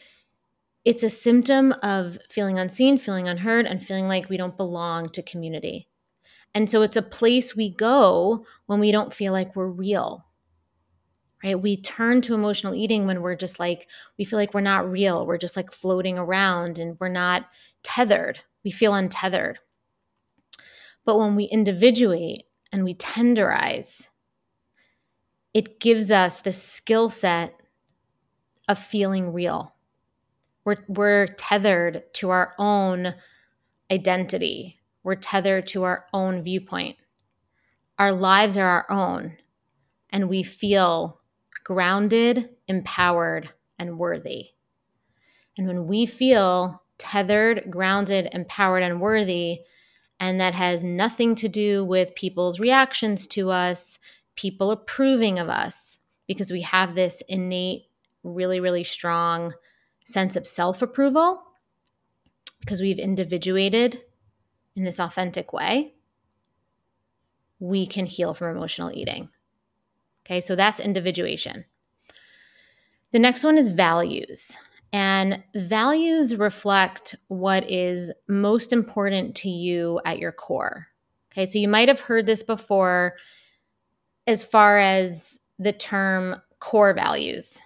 it's 0.84 1.02
a 1.02 1.10
symptom 1.10 1.72
of 1.82 2.18
feeling 2.28 2.58
unseen, 2.58 2.98
feeling 2.98 3.28
unheard, 3.28 3.66
and 3.66 3.84
feeling 3.84 4.08
like 4.08 4.28
we 4.28 4.36
don't 4.36 4.56
belong 4.56 5.04
to 5.10 5.22
community. 5.22 5.88
And 6.54 6.70
so 6.70 6.82
it's 6.82 6.96
a 6.96 7.02
place 7.02 7.54
we 7.54 7.70
go 7.70 8.44
when 8.66 8.80
we 8.80 8.90
don't 8.90 9.14
feel 9.14 9.32
like 9.32 9.54
we're 9.54 9.68
real. 9.68 10.26
Right? 11.44 11.60
We 11.60 11.76
turn 11.76 12.20
to 12.22 12.34
emotional 12.34 12.74
eating 12.74 13.06
when 13.06 13.20
we're 13.20 13.36
just 13.36 13.60
like, 13.60 13.88
we 14.18 14.24
feel 14.24 14.38
like 14.38 14.54
we're 14.54 14.60
not 14.60 14.90
real. 14.90 15.26
We're 15.26 15.38
just 15.38 15.56
like 15.56 15.72
floating 15.72 16.18
around 16.18 16.78
and 16.78 16.96
we're 17.00 17.08
not 17.08 17.46
tethered. 17.82 18.40
We 18.64 18.70
feel 18.70 18.94
untethered. 18.94 19.58
But 21.04 21.18
when 21.18 21.34
we 21.34 21.44
individuate 21.44 22.44
and 22.72 22.84
we 22.84 22.94
tenderize, 22.94 24.08
it 25.52 25.80
gives 25.80 26.10
us 26.10 26.40
the 26.40 26.52
skill 26.52 27.10
set 27.10 27.60
of 28.68 28.78
feeling 28.78 29.32
real 29.32 29.74
we're, 30.64 30.76
we're 30.88 31.26
tethered 31.26 32.04
to 32.14 32.30
our 32.30 32.54
own 32.58 33.14
identity. 33.90 34.78
We're 35.02 35.16
tethered 35.16 35.66
to 35.68 35.82
our 35.82 36.06
own 36.12 36.42
viewpoint. 36.42 36.96
Our 37.98 38.12
lives 38.12 38.56
are 38.56 38.66
our 38.66 38.90
own, 38.90 39.36
and 40.10 40.28
we 40.28 40.42
feel 40.42 41.20
grounded, 41.64 42.50
empowered, 42.68 43.50
and 43.78 43.98
worthy. 43.98 44.50
And 45.58 45.66
when 45.66 45.86
we 45.86 46.06
feel 46.06 46.82
tethered, 46.98 47.70
grounded, 47.70 48.28
empowered, 48.32 48.82
and 48.82 49.00
worthy, 49.00 49.60
and 50.22 50.40
that 50.40 50.54
has 50.54 50.84
nothing 50.84 51.34
to 51.34 51.48
do 51.48 51.84
with 51.84 52.14
people's 52.14 52.60
reactions 52.60 53.26
to 53.26 53.50
us, 53.50 53.98
people 54.36 54.70
approving 54.70 55.40
of 55.40 55.48
us, 55.48 55.98
because 56.28 56.52
we 56.52 56.60
have 56.60 56.94
this 56.94 57.24
innate, 57.28 57.86
really, 58.22 58.60
really 58.60 58.84
strong 58.84 59.52
sense 60.04 60.36
of 60.36 60.46
self 60.46 60.80
approval 60.80 61.42
because 62.60 62.80
we've 62.80 63.00
individuated 63.00 64.00
in 64.76 64.84
this 64.84 65.00
authentic 65.00 65.52
way, 65.52 65.94
we 67.58 67.84
can 67.84 68.06
heal 68.06 68.32
from 68.32 68.56
emotional 68.56 68.92
eating. 68.92 69.28
Okay, 70.24 70.40
so 70.40 70.54
that's 70.54 70.78
individuation. 70.78 71.64
The 73.10 73.18
next 73.18 73.42
one 73.42 73.58
is 73.58 73.70
values. 73.70 74.56
And 74.92 75.42
values 75.54 76.36
reflect 76.36 77.14
what 77.28 77.68
is 77.70 78.12
most 78.28 78.72
important 78.72 79.34
to 79.36 79.48
you 79.48 80.00
at 80.04 80.18
your 80.18 80.32
core. 80.32 80.88
Okay, 81.32 81.46
so 81.46 81.58
you 81.58 81.68
might 81.68 81.88
have 81.88 82.00
heard 82.00 82.26
this 82.26 82.42
before 82.42 83.14
as 84.26 84.42
far 84.42 84.78
as 84.78 85.40
the 85.58 85.72
term 85.72 86.36
core 86.58 86.92
values. 86.92 87.58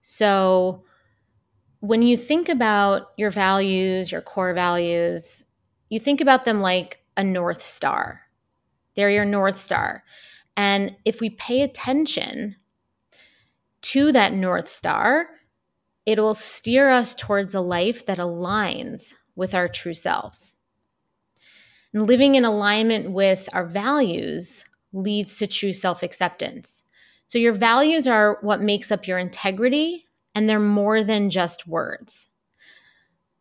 So, 0.00 0.84
when 1.80 2.02
you 2.02 2.16
think 2.16 2.48
about 2.48 3.08
your 3.16 3.30
values, 3.30 4.10
your 4.10 4.22
core 4.22 4.54
values, 4.54 5.44
you 5.90 6.00
think 6.00 6.20
about 6.20 6.44
them 6.44 6.60
like 6.60 7.00
a 7.16 7.22
North 7.22 7.64
Star. 7.64 8.22
They're 8.94 9.10
your 9.10 9.24
North 9.24 9.58
Star. 9.58 10.02
And 10.56 10.96
if 11.04 11.20
we 11.20 11.30
pay 11.30 11.62
attention 11.62 12.56
to 13.82 14.10
that 14.12 14.32
North 14.32 14.68
Star, 14.68 15.28
it 16.06 16.18
will 16.20 16.34
steer 16.34 16.90
us 16.90 17.14
towards 17.14 17.52
a 17.54 17.60
life 17.60 18.06
that 18.06 18.18
aligns 18.18 19.14
with 19.34 19.54
our 19.54 19.68
true 19.68 19.94
selves. 19.94 20.54
And 21.92 22.06
living 22.06 22.36
in 22.36 22.44
alignment 22.44 23.10
with 23.10 23.48
our 23.52 23.66
values 23.66 24.64
leads 24.92 25.36
to 25.36 25.46
true 25.46 25.72
self 25.72 26.02
acceptance. 26.02 26.82
So, 27.26 27.38
your 27.38 27.52
values 27.52 28.06
are 28.06 28.38
what 28.40 28.62
makes 28.62 28.92
up 28.92 29.06
your 29.06 29.18
integrity 29.18 30.06
and 30.34 30.48
they're 30.48 30.60
more 30.60 31.02
than 31.02 31.30
just 31.30 31.66
words. 31.66 32.28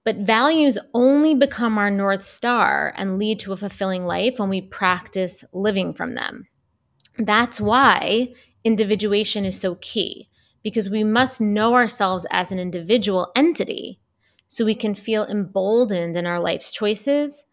But 0.06 0.18
values 0.18 0.78
only 0.94 1.34
become 1.34 1.78
our 1.78 1.90
North 1.92 2.24
Star 2.24 2.94
and 2.96 3.18
lead 3.18 3.40
to 3.40 3.54
a 3.54 3.58
fulfilling 3.58 4.06
life 4.06 4.40
when 4.40 4.50
we 4.50 4.62
practice 4.62 5.44
living 5.52 5.94
from 5.94 6.16
them. 6.16 6.48
That's 7.18 7.60
why 7.60 8.34
individuation 8.64 9.46
is 9.46 9.60
so 9.60 9.76
key, 9.82 10.30
because 10.66 10.90
we 10.90 11.04
must 11.04 11.40
know 11.40 11.76
ourselves 11.76 12.26
as 12.32 12.52
an 12.52 12.58
individual 12.58 13.32
entity 13.36 14.00
so 14.48 14.66
we 14.66 14.74
can 14.74 14.96
feel 14.96 15.24
emboldened 15.26 16.18
in 16.18 16.26
our 16.26 16.40
life's 16.40 16.72
choices, 16.72 17.46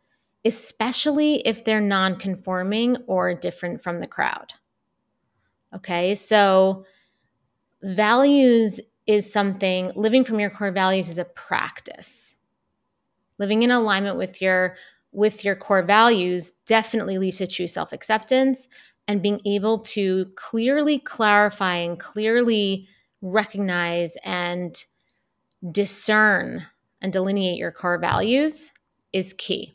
especially 0.46 1.46
if 1.46 1.62
they're 1.62 1.78
non 1.78 2.16
conforming 2.16 2.96
or 3.06 3.34
different 3.34 3.82
from 3.82 4.00
the 4.00 4.06
crowd. 4.06 4.54
Okay, 5.76 6.14
so 6.14 6.86
values 7.82 8.80
is 9.06 9.30
something 9.30 9.92
living 9.94 10.24
from 10.24 10.40
your 10.40 10.48
core 10.48 10.72
values 10.72 11.10
is 11.10 11.18
a 11.18 11.26
practice. 11.26 12.34
Living 13.38 13.62
in 13.62 13.70
alignment 13.70 14.16
with 14.16 14.40
your 14.40 14.76
with 15.12 15.44
your 15.44 15.54
core 15.54 15.82
values 15.82 16.52
definitely 16.64 17.18
leads 17.18 17.36
to 17.36 17.46
true 17.46 17.66
self-acceptance 17.66 18.68
and 19.06 19.20
being 19.20 19.42
able 19.44 19.80
to 19.80 20.32
clearly 20.36 20.98
clarify 20.98 21.74
and 21.74 22.00
clearly 22.00 22.88
recognize 23.22 24.16
and 24.24 24.84
discern 25.70 26.66
and 27.00 27.12
delineate 27.12 27.58
your 27.58 27.72
core 27.72 27.98
values 27.98 28.72
is 29.12 29.32
key. 29.32 29.74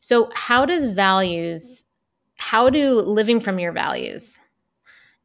So, 0.00 0.30
how 0.34 0.64
does 0.64 0.86
values, 0.86 1.84
how 2.38 2.70
do 2.70 2.92
living 2.92 3.40
from 3.40 3.58
your 3.58 3.72
values 3.72 4.38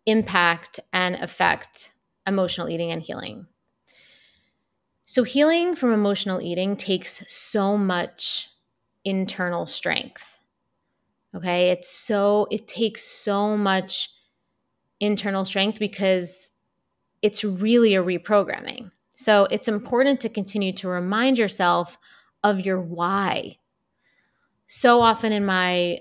impact 0.05 0.79
and 0.93 1.15
affect 1.15 1.91
emotional 2.27 2.69
eating 2.69 2.91
and 2.91 3.01
healing. 3.01 3.47
So, 5.05 5.23
healing 5.23 5.75
from 5.75 5.93
emotional 5.93 6.41
eating 6.41 6.75
takes 6.77 7.23
so 7.27 7.77
much 7.77 8.49
internal 9.03 9.65
strength. 9.65 10.39
Okay. 11.35 11.69
It's 11.69 11.89
so, 11.89 12.47
it 12.51 12.67
takes 12.67 13.03
so 13.03 13.57
much 13.57 14.09
internal 14.99 15.45
strength 15.45 15.79
because 15.79 16.50
it's 17.21 17.43
really 17.43 17.95
a 17.95 18.03
reprogramming. 18.03 18.91
So, 19.15 19.45
it's 19.51 19.67
important 19.67 20.19
to 20.21 20.29
continue 20.29 20.73
to 20.73 20.87
remind 20.87 21.37
yourself 21.37 21.97
of 22.43 22.59
your 22.61 22.81
why. 22.81 23.57
So 24.67 25.01
often 25.01 25.31
in 25.31 25.45
my 25.45 25.99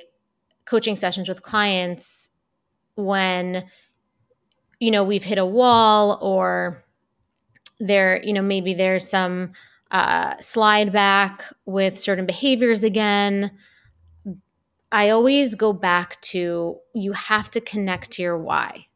coaching 0.65 0.97
sessions 0.97 1.29
with 1.29 1.43
clients, 1.43 2.31
when 2.95 3.65
you 4.79 4.91
know 4.91 5.05
we've 5.05 5.25
hit 5.25 5.39
a 5.39 5.47
wall 5.47 6.19
or 6.21 6.85
there 7.79 8.23
you 8.23 8.33
know 8.33 8.43
maybe 8.43 8.75
there's 8.75 9.09
some 9.09 9.53
uh, 9.91 10.37
slide 10.41 10.93
back 10.93 11.45
with 11.67 11.99
certain 11.99 12.27
behaviors 12.27 12.85
again 12.85 13.51
i 14.93 15.11
always 15.11 15.55
go 15.55 15.73
back 15.73 16.21
to 16.21 16.77
you 16.95 17.13
have 17.13 17.51
to 17.51 17.61
connect 17.61 18.11
to 18.13 18.23
your 18.23 18.39
why 18.39 18.87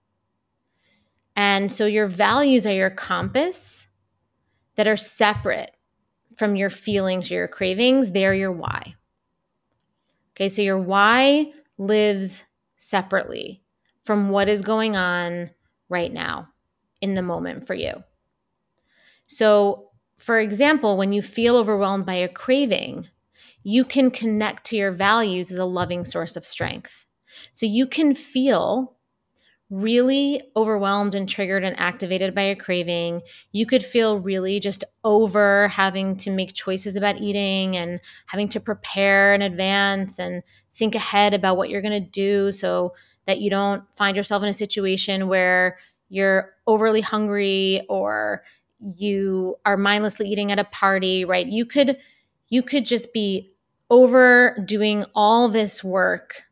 and 1.37 1.71
so 1.71 1.87
your 1.87 2.07
values 2.07 2.67
are 2.67 2.73
your 2.73 2.91
compass 2.91 3.87
that 4.77 4.87
are 4.87 4.97
separate 4.97 5.73
from 6.37 6.57
your 6.57 6.71
feelings 6.71 7.31
or 7.31 7.35
your 7.35 7.49
cravings, 7.49 8.11
they're 8.11 8.35
your 8.35 8.53
why. 8.53 8.95
Okay, 10.33 10.49
so 10.49 10.63
your 10.63 10.79
why 10.79 11.53
lives 11.79 12.45
separately 12.77 13.63
from 14.05 14.31
what 14.31 14.49
is 14.49 14.63
going 14.63 14.97
on 14.97 15.51
right 15.89 16.13
now 16.13 16.49
in 17.01 17.15
the 17.15 17.23
moment 17.23 17.67
for 17.67 17.75
you. 17.75 18.03
So, 19.27 19.91
for 20.17 20.39
example, 20.39 20.97
when 20.97 21.13
you 21.13 21.23
feel 21.23 21.57
overwhelmed 21.57 22.07
by 22.07 22.15
a 22.15 22.29
craving, 22.29 23.09
you 23.63 23.85
can 23.85 24.11
connect 24.11 24.65
to 24.67 24.77
your 24.77 24.93
values 24.93 25.51
as 25.51 25.59
a 25.59 25.65
loving 25.65 26.05
source 26.05 26.37
of 26.37 26.45
strength. 26.45 27.07
So 27.53 27.67
you 27.67 27.87
can 27.87 28.15
feel 28.15 28.94
really 29.71 30.43
overwhelmed 30.57 31.15
and 31.15 31.29
triggered 31.29 31.65
and 31.65 31.79
activated 31.79 32.35
by 32.35 32.43
a 32.43 32.57
craving. 32.57 33.23
You 33.53 33.67
could 33.67 33.85
feel 33.85 34.21
really 34.21 34.61
just 34.61 34.85
over 35.03 35.69
having 35.69 36.17
to 36.19 36.31
make 36.31 36.53
choices 36.53 36.97
about 36.97 37.21
eating 37.21 37.77
and 37.77 38.01
having 38.27 38.49
to 38.51 38.61
prepare 38.61 39.35
in 39.35 39.43
advance 39.43 40.19
and 40.19 40.43
think 40.75 40.95
ahead 40.95 41.35
about 41.35 41.57
what 41.57 41.71
you're 41.71 41.83
going 41.83 42.05
to 42.05 42.11
do 42.11 42.53
so 42.53 42.95
that 43.27 43.41
you 43.41 43.51
don't 43.51 43.83
find 43.97 44.17
yourself 44.17 44.43
in 44.43 44.49
a 44.49 44.55
situation 44.55 45.29
where 45.29 45.79
you're 46.09 46.55
overly 46.67 47.01
hungry 47.01 47.85
or 47.89 48.45
you 48.79 49.57
are 49.65 49.77
mindlessly 49.77 50.29
eating 50.29 50.53
at 50.53 50.59
a 50.59 50.65
party, 50.65 51.25
right? 51.25 51.47
You 51.47 51.65
could 51.65 51.97
you 52.49 52.63
could 52.63 52.85
just 52.85 53.13
be 53.13 53.53
overdoing 53.91 55.05
all 55.15 55.49
this 55.49 55.83
work 55.83 56.44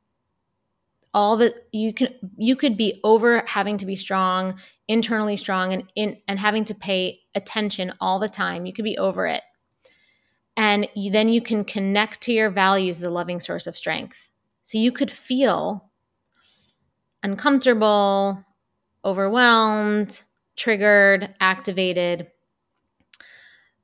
all 1.15 1.37
the 1.37 1.55
you 1.73 1.93
can 1.93 2.09
you 2.37 2.57
could 2.57 2.77
be 2.77 3.01
over 3.05 3.45
having 3.47 3.77
to 3.79 3.87
be 3.87 3.97
strong 3.97 4.59
internally 4.89 5.37
strong 5.37 5.73
and 5.73 5.93
in 5.95 6.17
and 6.27 6.39
having 6.39 6.65
to 6.65 6.75
pay 6.75 7.21
attention 7.35 7.93
all 8.01 8.19
the 8.19 8.29
time. 8.29 8.67
You 8.67 8.73
could 8.73 8.85
be 8.85 8.99
over 8.99 9.27
it. 9.27 9.43
And 10.57 10.89
you, 10.95 11.11
then 11.11 11.31
you 11.31 11.41
can 11.41 11.65
connect 11.65 12.21
to 12.23 12.33
your 12.33 12.51
values 12.51 12.99
as 12.99 13.05
a 13.05 13.11
loving 13.11 13.41
source 13.41 13.67
of 13.67 13.77
strength. 13.77 14.29
So 14.65 14.77
you 14.77 14.93
could 14.93 15.11
feel 15.11 15.91
uncomfortable 17.23 18.45
overwhelmed 19.05 20.23
triggered 20.57 21.35
activated. 21.41 22.29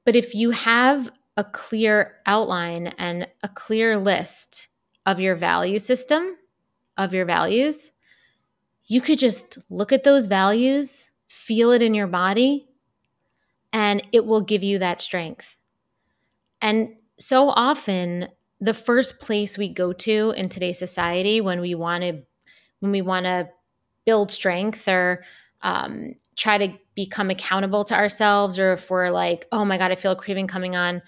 But 0.05 0.17
if 0.17 0.35
you 0.35 0.51
have 0.51 1.11
a 1.37 1.45
clear 1.45 2.17
outline 2.27 2.88
and 2.99 3.27
a 3.43 3.49
clear 3.49 3.97
list 3.97 4.69
of 5.07 5.21
your 5.21 5.37
value 5.37 5.79
system 5.79 6.37
of 6.99 7.15
your 7.15 7.25
values, 7.25 7.93
you 8.87 9.01
could 9.01 9.19
just 9.19 9.59
look 9.71 9.93
at 9.93 10.05
those 10.05 10.27
values, 10.27 11.11
feel 11.27 11.73
it 11.73 11.81
in 11.81 11.95
your 11.95 12.07
body, 12.07 12.69
and 13.73 14.03
it 14.13 14.27
will 14.27 14.43
give 14.43 14.63
you 14.63 14.79
that 14.79 15.01
strength. 15.01 15.57
And 16.61 16.97
so 17.19 17.51
often, 17.51 18.29
the 18.61 18.75
first 18.75 19.21
place 19.21 19.57
we 19.57 19.69
go 19.69 19.93
to 19.93 20.35
in 20.37 20.49
today's 20.49 20.79
society 20.79 21.41
when 21.41 21.61
we 21.61 21.75
want 21.75 22.03
to 22.03 22.23
when 22.81 22.93
we 22.93 23.03
want 23.03 23.27
to 23.27 23.49
build 24.05 24.31
strength 24.31 24.89
or 24.89 25.25
um, 25.63 26.15
try 26.37 26.59
to 26.59 26.73
become 26.95 27.31
accountable 27.31 27.85
to 27.85 27.95
ourselves, 27.95 28.59
or 28.59 28.73
if 28.73 28.91
we're 28.91 29.11
like, 29.11 29.47
oh 29.53 29.65
my 29.65 29.79
God, 29.79 29.93
I 29.93 29.97
feel 29.97 30.13
a 30.13 30.17
craving 30.17 30.47
coming 30.47 30.77
on. 30.77 31.03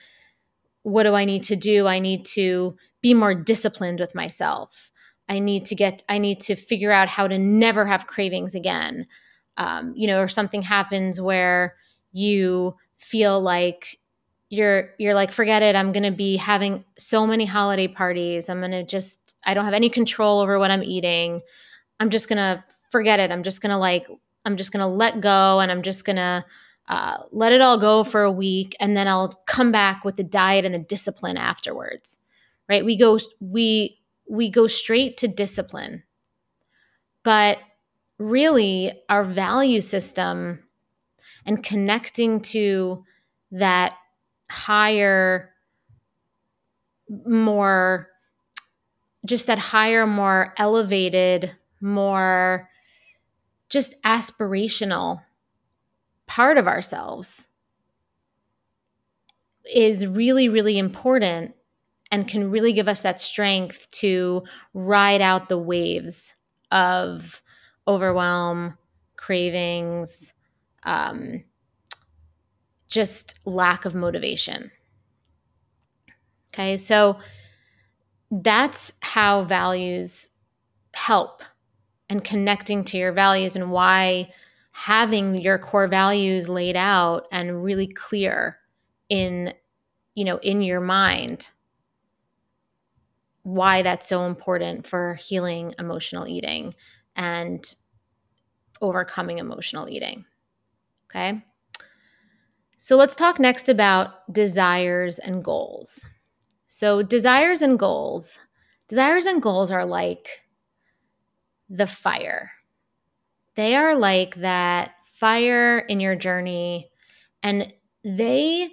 What 0.83 1.05
do 1.05 1.14
I 1.14 1.24
need 1.24 1.44
to 1.44 1.57
do? 1.57 1.87
I 1.87 1.98
need 1.98 2.24
to 2.26 2.76
be 3.00 3.14
more 3.14 3.35
disciplined 3.35 4.00
with 4.00 4.14
myself. 4.14 4.90
I 5.30 5.38
need 5.38 5.64
to 5.66 5.74
get, 5.74 6.02
I 6.08 6.18
need 6.18 6.40
to 6.42 6.56
figure 6.56 6.90
out 6.90 7.08
how 7.08 7.28
to 7.28 7.38
never 7.38 7.86
have 7.86 8.08
cravings 8.08 8.54
again. 8.54 9.06
Um, 9.56 9.94
you 9.96 10.06
know, 10.08 10.20
or 10.20 10.28
something 10.28 10.62
happens 10.62 11.20
where 11.20 11.76
you 12.12 12.76
feel 12.96 13.40
like 13.40 13.98
you're 14.50 14.90
you're 14.98 15.14
like 15.14 15.30
forget 15.30 15.62
it 15.62 15.76
i'm 15.76 15.92
going 15.92 16.02
to 16.02 16.10
be 16.10 16.36
having 16.36 16.84
so 16.98 17.24
many 17.24 17.44
holiday 17.44 17.86
parties. 17.86 18.48
I'm 18.48 18.58
going 18.58 18.72
to 18.72 18.84
just 18.84 19.36
i 19.44 19.54
don't 19.54 19.64
have 19.64 19.74
any 19.74 19.88
control 19.88 20.40
over 20.40 20.58
what 20.58 20.72
i'm 20.72 20.82
eating. 20.82 21.40
I'm 22.00 22.10
just 22.10 22.28
going 22.28 22.38
to 22.38 22.64
forget 22.90 23.20
it. 23.20 23.30
I'm 23.30 23.44
just 23.44 23.62
going 23.62 23.70
to 23.70 23.76
like 23.78 24.08
i'm 24.44 24.56
just 24.56 24.72
going 24.72 24.80
to 24.80 24.88
let 24.88 25.20
go 25.20 25.60
and 25.60 25.70
i'm 25.70 25.82
just 25.82 26.04
going 26.04 26.16
to 26.16 26.44
uh, 26.88 27.22
let 27.30 27.52
it 27.52 27.60
all 27.60 27.78
go 27.78 28.02
for 28.02 28.24
a 28.24 28.32
week 28.32 28.76
and 28.80 28.96
then 28.96 29.06
i'll 29.06 29.28
come 29.46 29.70
back 29.70 30.04
with 30.04 30.16
the 30.16 30.24
diet 30.24 30.64
and 30.64 30.74
the 30.74 30.80
discipline 30.80 31.36
afterwards 31.36 32.18
right? 32.70 32.84
We 32.84 32.96
go 32.96 33.18
we 33.40 33.98
we 34.30 34.48
go 34.48 34.68
straight 34.68 35.16
to 35.18 35.28
discipline. 35.28 36.04
But 37.24 37.58
really, 38.18 38.92
our 39.08 39.24
value 39.24 39.80
system 39.80 40.60
and 41.44 41.62
connecting 41.62 42.40
to 42.40 43.04
that 43.50 43.94
higher, 44.48 45.50
more, 47.26 48.08
just 49.26 49.48
that 49.48 49.58
higher, 49.58 50.06
more 50.06 50.54
elevated, 50.56 51.52
more 51.80 52.68
just 53.68 54.00
aspirational 54.02 55.22
part 56.26 56.56
of 56.56 56.68
ourselves 56.68 57.48
is 59.74 60.06
really, 60.06 60.48
really 60.48 60.78
important 60.78 61.54
and 62.10 62.26
can 62.26 62.50
really 62.50 62.72
give 62.72 62.88
us 62.88 63.02
that 63.02 63.20
strength 63.20 63.90
to 63.92 64.42
ride 64.74 65.20
out 65.20 65.48
the 65.48 65.58
waves 65.58 66.34
of 66.70 67.42
overwhelm, 67.86 68.76
cravings, 69.16 70.32
um, 70.84 71.44
just 72.88 73.38
lack 73.46 73.84
of 73.84 73.94
motivation. 73.94 74.70
Okay, 76.52 76.76
so 76.76 77.18
that's 78.30 78.92
how 79.00 79.44
values 79.44 80.30
help 80.94 81.42
and 82.08 82.24
connecting 82.24 82.84
to 82.84 82.98
your 82.98 83.12
values 83.12 83.54
and 83.54 83.70
why 83.70 84.28
having 84.72 85.40
your 85.40 85.58
core 85.58 85.88
values 85.88 86.48
laid 86.48 86.76
out 86.76 87.26
and 87.30 87.62
really 87.62 87.86
clear 87.86 88.58
in 89.08 89.52
you 90.14 90.24
know 90.24 90.38
in 90.38 90.62
your 90.62 90.80
mind 90.80 91.50
why 93.42 93.83
that's 93.83 94.09
so 94.09 94.24
important 94.24 94.87
for 94.87 95.14
healing 95.14 95.74
emotional 95.79 96.29
eating 96.29 96.74
and 97.16 97.74
overcoming 98.81 99.38
emotional 99.38 99.88
eating. 99.88 100.24
Okay. 101.07 101.42
So 102.76 102.96
let's 102.96 103.14
talk 103.14 103.38
next 103.38 103.68
about 103.68 104.33
desires 104.33 105.18
and 105.18 105.44
goals. 105.44 106.05
So, 106.66 107.03
desires 107.03 107.62
and 107.62 107.79
goals, 107.79 108.38
desires 108.88 109.26
and 109.26 109.42
goals 109.42 109.70
are 109.70 109.85
like 109.85 110.44
the 111.68 111.87
fire. 111.87 112.53
They 113.57 113.74
are 113.74 113.94
like 113.94 114.37
that 114.37 114.92
fire 115.05 115.81
in 115.81 116.00
your 116.00 116.16
journey 116.16 116.90
and 117.42 117.72
they 118.05 118.70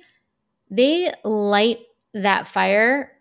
they 0.71 1.11
light 1.23 1.79
that 2.13 2.47
fire 2.47 3.11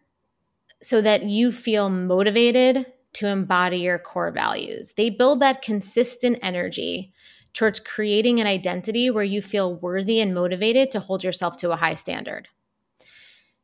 so 0.83 1.01
that 1.01 1.25
you 1.25 1.53
feel 1.53 1.89
motivated 1.89 2.87
to 3.15 3.29
embody 3.29 3.79
your 3.79 3.99
core 3.99 4.31
values. 4.31 4.93
They 4.97 5.11
build 5.11 5.41
that 5.41 5.63
consistent 5.63 6.39
energy 6.43 7.13
towards 7.55 7.81
creating 7.81 8.41
an 8.41 8.47
identity 8.47 9.09
where 9.11 9.25
you 9.25 9.41
feel 9.41 9.77
worthy 9.77 10.21
and 10.21 10.35
motivated 10.35 10.91
to 10.91 11.01
hold 11.01 11.25
yourself 11.25 11.57
to 11.57 11.71
a 11.71 11.77
high 11.77 11.95
standard. 11.95 12.49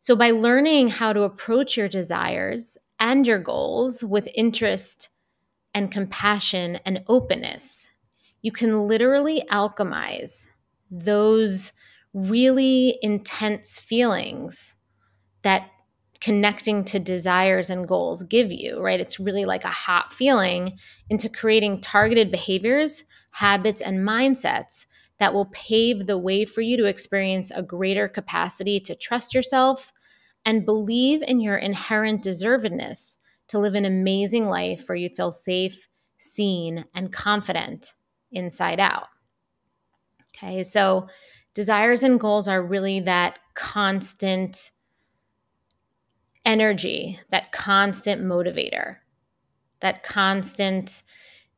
So, 0.00 0.16
by 0.16 0.30
learning 0.30 0.88
how 0.88 1.12
to 1.12 1.22
approach 1.22 1.76
your 1.76 1.88
desires 1.88 2.78
and 2.98 3.26
your 3.26 3.38
goals 3.38 4.02
with 4.02 4.28
interest 4.34 5.10
and 5.74 5.92
compassion 5.92 6.76
and 6.86 7.04
openness, 7.06 7.90
you 8.40 8.52
can 8.52 8.88
literally 8.88 9.44
alchemize 9.50 10.48
those 10.90 11.72
really 12.14 12.98
intense 13.02 13.78
feelings 13.78 14.74
that 15.42 15.68
connecting 16.22 16.84
to 16.84 17.00
desires 17.00 17.68
and 17.68 17.88
goals 17.88 18.22
give 18.22 18.52
you, 18.52 18.80
right? 18.80 19.00
It's 19.00 19.18
really 19.18 19.44
like 19.44 19.64
a 19.64 19.68
hot 19.68 20.14
feeling 20.14 20.78
into 21.10 21.28
creating 21.28 21.80
targeted 21.80 22.30
behaviors, 22.30 23.02
habits, 23.32 23.80
and 23.80 24.06
mindsets 24.06 24.86
that 25.18 25.34
will 25.34 25.46
pave 25.46 26.06
the 26.06 26.16
way 26.18 26.44
for 26.44 26.60
you 26.60 26.76
to 26.76 26.86
experience 26.86 27.50
a 27.50 27.62
greater 27.62 28.08
capacity 28.08 28.78
to 28.80 28.94
trust 28.94 29.34
yourself 29.34 29.92
and 30.44 30.64
believe 30.64 31.22
in 31.22 31.40
your 31.40 31.56
inherent 31.56 32.22
deservedness 32.22 33.16
to 33.48 33.58
live 33.58 33.74
an 33.74 33.84
amazing 33.84 34.46
life 34.46 34.88
where 34.88 34.96
you 34.96 35.08
feel 35.08 35.32
safe, 35.32 35.88
seen, 36.18 36.84
and 36.94 37.12
confident 37.12 37.94
inside 38.30 38.78
out. 38.78 39.08
Okay, 40.36 40.62
so 40.62 41.08
desires 41.52 42.02
and 42.02 42.20
goals 42.20 42.46
are 42.46 42.62
really 42.62 43.00
that 43.00 43.38
constant 43.54 44.71
energy, 46.44 47.18
that 47.30 47.52
constant 47.52 48.22
motivator, 48.22 48.96
that 49.80 50.02
constant, 50.02 51.02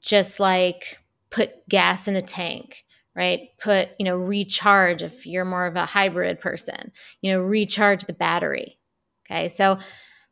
just 0.00 0.40
like 0.40 0.98
put 1.30 1.66
gas 1.68 2.06
in 2.06 2.14
the 2.14 2.22
tank, 2.22 2.84
right? 3.14 3.50
Put, 3.58 3.90
you 3.98 4.04
know, 4.04 4.16
recharge 4.16 5.02
if 5.02 5.26
you're 5.26 5.44
more 5.44 5.66
of 5.66 5.76
a 5.76 5.86
hybrid 5.86 6.40
person, 6.40 6.92
you 7.22 7.32
know, 7.32 7.40
recharge 7.40 8.04
the 8.04 8.12
battery. 8.12 8.78
Okay. 9.26 9.48
So, 9.48 9.78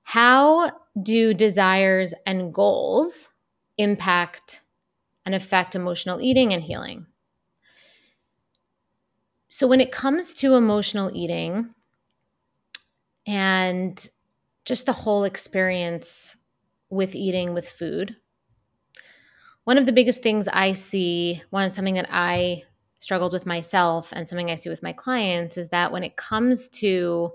how 0.05 0.73
do 1.01 1.33
desires 1.33 2.13
and 2.27 2.53
goals 2.53 3.29
impact 3.79 4.63
and 5.25 5.35
affect 5.35 5.75
emotional 5.75 6.21
eating 6.21 6.53
and 6.53 6.63
healing? 6.63 7.07
So, 9.49 9.67
when 9.67 9.81
it 9.81 9.93
comes 9.93 10.35
to 10.35 10.55
emotional 10.55 11.11
eating 11.15 11.71
and 13.27 14.11
just 14.65 14.87
the 14.87 14.93
whole 14.93 15.25
experience 15.25 16.37
with 16.91 17.15
eating 17.15 17.55
with 17.55 17.69
food, 17.69 18.17
one 19.65 19.79
of 19.79 19.87
the 19.87 19.93
biggest 19.93 20.23
things 20.23 20.49
I 20.49 20.73
see, 20.73 21.43
one 21.51 21.71
something 21.71 21.95
that 21.95 22.09
I 22.11 22.65
struggled 22.99 23.33
with 23.33 23.47
myself 23.47 24.13
and 24.13 24.29
something 24.29 24.51
I 24.51 24.57
see 24.57 24.69
with 24.69 24.83
my 24.83 24.93
clients 24.93 25.57
is 25.57 25.69
that 25.69 25.93
when 25.93 26.05
it 26.05 26.17
comes 26.17 26.69
to 26.69 27.33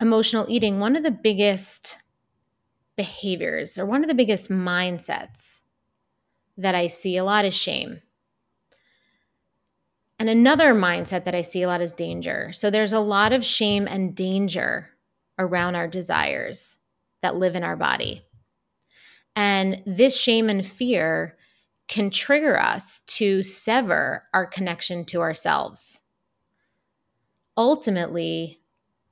emotional 0.00 0.46
eating, 0.48 0.78
one 0.78 0.96
of 0.96 1.02
the 1.02 1.10
biggest 1.10 1.98
behaviors 2.96 3.78
or 3.78 3.86
one 3.86 4.02
of 4.02 4.08
the 4.08 4.14
biggest 4.14 4.50
mindsets 4.50 5.62
that 6.56 6.74
I 6.74 6.88
see 6.88 7.16
a 7.16 7.24
lot 7.24 7.44
is 7.44 7.54
shame. 7.54 8.02
And 10.18 10.28
another 10.28 10.74
mindset 10.74 11.24
that 11.24 11.34
I 11.34 11.42
see 11.42 11.62
a 11.62 11.68
lot 11.68 11.80
is 11.80 11.92
danger. 11.92 12.50
So 12.52 12.70
there's 12.70 12.92
a 12.92 12.98
lot 12.98 13.32
of 13.32 13.44
shame 13.44 13.86
and 13.86 14.16
danger 14.16 14.90
around 15.38 15.74
our 15.74 15.88
desires 15.88 16.76
that 17.22 17.36
live 17.36 17.54
in 17.54 17.64
our 17.64 17.76
body. 17.76 18.24
And 19.36 19.82
this 19.86 20.18
shame 20.18 20.48
and 20.48 20.66
fear 20.66 21.36
can 21.86 22.10
trigger 22.10 22.60
us 22.60 23.02
to 23.06 23.42
sever 23.42 24.24
our 24.34 24.46
connection 24.46 25.04
to 25.06 25.20
ourselves. 25.20 26.00
Ultimately, 27.56 28.60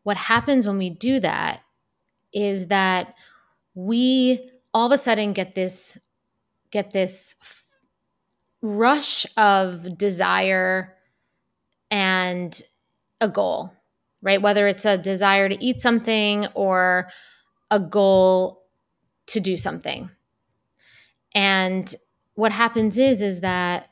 what 0.03 0.17
happens 0.17 0.67
when 0.67 0.79
we 0.79 0.91
do 0.91 1.19
that 1.21 1.63
is 2.33 2.67
that 2.69 3.15
we 3.75 4.51
all 4.75 4.87
of 4.87 4.93
a 4.93 4.99
sudden 4.99 5.33
get 5.33 5.55
this 5.55 5.99
get 6.71 6.93
this 6.93 7.35
rush 8.61 9.27
of 9.37 9.97
desire 9.97 10.95
and 11.91 12.63
a 13.21 13.29
goal, 13.29 13.73
right? 14.27 14.43
Whether 14.43 14.67
it's 14.67 14.85
a 14.85 14.99
desire 14.99 15.49
to 15.49 15.65
eat 15.65 15.81
something 15.81 16.49
or 16.55 17.09
a 17.71 17.79
goal 17.79 18.65
to 19.27 19.39
do 19.39 19.57
something. 19.57 20.11
And 21.33 21.95
what 22.35 22.51
happens 22.51 22.99
is 22.99 23.23
is 23.23 23.41
that 23.41 23.89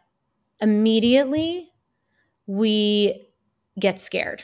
immediately 0.60 1.70
we 2.48 3.28
get 3.78 4.00
scared. 4.00 4.42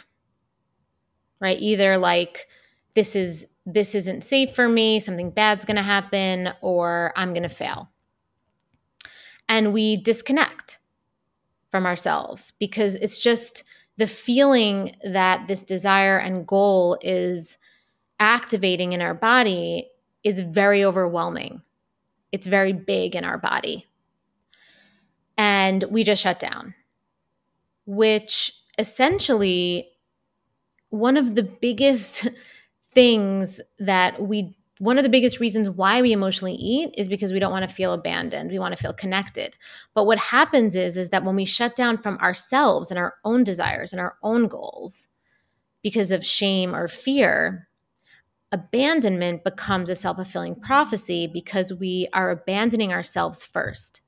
Right? 1.40 1.58
Either 1.60 1.98
like 1.98 2.46
this 2.94 3.16
is 3.16 3.46
this 3.66 3.96
isn't 3.96 4.22
safe 4.22 4.54
for 4.54 4.68
me, 4.68 5.00
something 5.00 5.30
bad's 5.30 5.64
going 5.64 5.76
to 5.76 5.82
happen 5.82 6.50
or 6.60 7.12
I'm 7.16 7.32
going 7.32 7.42
to 7.42 7.48
fail. 7.48 7.90
And 9.48 9.72
we 9.72 9.96
disconnect 9.96 10.78
from 11.68 11.84
ourselves 11.84 12.52
because 12.60 12.94
it's 12.94 13.18
just 13.18 13.64
the 14.00 14.06
feeling 14.06 14.96
that 15.04 15.46
this 15.46 15.62
desire 15.62 16.16
and 16.16 16.46
goal 16.46 16.96
is 17.02 17.58
activating 18.18 18.94
in 18.94 19.02
our 19.02 19.12
body 19.12 19.90
is 20.24 20.40
very 20.40 20.82
overwhelming. 20.82 21.60
It's 22.32 22.46
very 22.46 22.72
big 22.72 23.14
in 23.14 23.24
our 23.24 23.36
body. 23.36 23.86
And 25.36 25.82
we 25.90 26.02
just 26.02 26.22
shut 26.22 26.40
down, 26.40 26.74
which 27.84 28.54
essentially, 28.78 29.90
one 30.88 31.18
of 31.18 31.34
the 31.34 31.42
biggest 31.42 32.26
things 32.94 33.60
that 33.78 34.22
we 34.22 34.56
one 34.80 34.96
of 34.96 35.04
the 35.04 35.10
biggest 35.10 35.40
reasons 35.40 35.68
why 35.68 36.00
we 36.00 36.10
emotionally 36.10 36.54
eat 36.54 36.94
is 36.96 37.06
because 37.06 37.34
we 37.34 37.38
don't 37.38 37.52
want 37.52 37.68
to 37.68 37.74
feel 37.74 37.92
abandoned 37.92 38.50
we 38.50 38.58
want 38.58 38.74
to 38.74 38.82
feel 38.82 38.94
connected. 38.94 39.54
But 39.94 40.06
what 40.06 40.16
happens 40.16 40.74
is 40.74 40.96
is 40.96 41.10
that 41.10 41.22
when 41.22 41.36
we 41.36 41.44
shut 41.44 41.76
down 41.76 41.98
from 41.98 42.16
ourselves 42.16 42.90
and 42.90 42.98
our 42.98 43.16
own 43.22 43.44
desires 43.44 43.92
and 43.92 44.00
our 44.00 44.16
own 44.22 44.48
goals 44.48 45.06
because 45.82 46.10
of 46.10 46.24
shame 46.24 46.74
or 46.74 46.88
fear 46.88 47.68
abandonment 48.52 49.44
becomes 49.44 49.90
a 49.90 49.94
self-fulfilling 49.94 50.54
prophecy 50.54 51.30
because 51.30 51.74
we 51.74 52.08
are 52.14 52.30
abandoning 52.30 52.90
ourselves 52.90 53.44
first. 53.44 54.00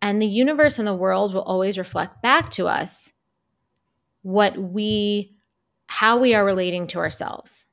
And 0.00 0.22
the 0.22 0.28
universe 0.28 0.78
and 0.78 0.86
the 0.86 0.94
world 0.94 1.34
will 1.34 1.42
always 1.42 1.76
reflect 1.76 2.22
back 2.22 2.50
to 2.52 2.68
us 2.68 3.12
what 4.22 4.56
we 4.56 5.34
how 5.88 6.18
we 6.18 6.32
are 6.32 6.44
relating 6.44 6.86
to 6.86 6.98
ourselves 7.00 7.65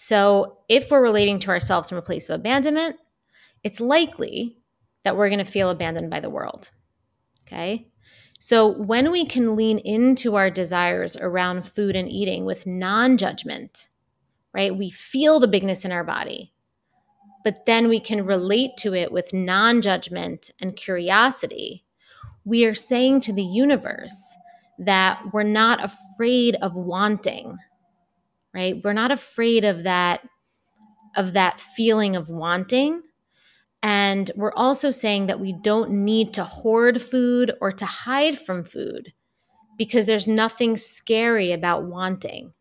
so, 0.00 0.58
if 0.68 0.92
we're 0.92 1.02
relating 1.02 1.40
to 1.40 1.50
ourselves 1.50 1.88
from 1.88 1.98
a 1.98 2.02
place 2.02 2.28
of 2.28 2.38
abandonment, 2.38 2.94
it's 3.64 3.80
likely 3.80 4.56
that 5.02 5.16
we're 5.16 5.28
going 5.28 5.44
to 5.44 5.44
feel 5.44 5.70
abandoned 5.70 6.08
by 6.08 6.20
the 6.20 6.30
world. 6.30 6.70
Okay. 7.44 7.88
So, 8.38 8.80
when 8.80 9.10
we 9.10 9.26
can 9.26 9.56
lean 9.56 9.78
into 9.78 10.36
our 10.36 10.50
desires 10.50 11.16
around 11.16 11.66
food 11.66 11.96
and 11.96 12.08
eating 12.08 12.44
with 12.44 12.64
non 12.64 13.16
judgment, 13.16 13.88
right, 14.54 14.72
we 14.74 14.88
feel 14.88 15.40
the 15.40 15.48
bigness 15.48 15.84
in 15.84 15.90
our 15.90 16.04
body, 16.04 16.52
but 17.42 17.66
then 17.66 17.88
we 17.88 17.98
can 17.98 18.24
relate 18.24 18.76
to 18.78 18.94
it 18.94 19.10
with 19.10 19.34
non 19.34 19.82
judgment 19.82 20.52
and 20.60 20.76
curiosity. 20.76 21.84
We 22.44 22.64
are 22.66 22.74
saying 22.74 23.22
to 23.22 23.32
the 23.32 23.42
universe 23.42 24.36
that 24.78 25.20
we're 25.32 25.42
not 25.42 25.80
afraid 25.82 26.54
of 26.62 26.76
wanting 26.76 27.58
right? 28.54 28.76
We're 28.82 28.92
not 28.92 29.10
afraid 29.10 29.64
of 29.64 29.84
that 29.84 30.26
of 31.16 31.32
that 31.32 31.58
feeling 31.58 32.16
of 32.16 32.28
wanting. 32.28 33.02
And 33.82 34.30
we're 34.36 34.52
also 34.52 34.90
saying 34.90 35.26
that 35.26 35.40
we 35.40 35.52
don't 35.52 35.90
need 35.90 36.34
to 36.34 36.44
hoard 36.44 37.00
food 37.00 37.52
or 37.60 37.72
to 37.72 37.86
hide 37.86 38.38
from 38.38 38.64
food 38.64 39.12
because 39.78 40.06
there's 40.06 40.26
nothing 40.26 40.76
scary 40.76 41.52
about 41.52 41.84
wanting. 41.84 42.52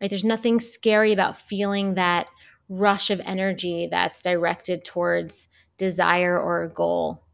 Right? 0.00 0.10
There's 0.10 0.24
nothing 0.24 0.60
scary 0.60 1.12
about 1.12 1.38
feeling 1.38 1.94
that 1.94 2.26
rush 2.68 3.10
of 3.10 3.20
energy 3.24 3.88
that's 3.90 4.22
directed 4.22 4.84
towards 4.84 5.48
desire 5.76 6.38
or 6.38 6.62
a 6.62 6.72
goal. 6.72 7.24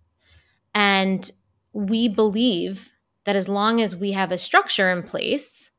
And 0.74 1.30
we 1.72 2.08
believe 2.08 2.90
that 3.24 3.36
as 3.36 3.48
long 3.48 3.80
as 3.80 3.94
we 3.94 4.12
have 4.12 4.32
a 4.32 4.38
structure 4.38 4.90
in 4.90 5.02
place 5.02 5.70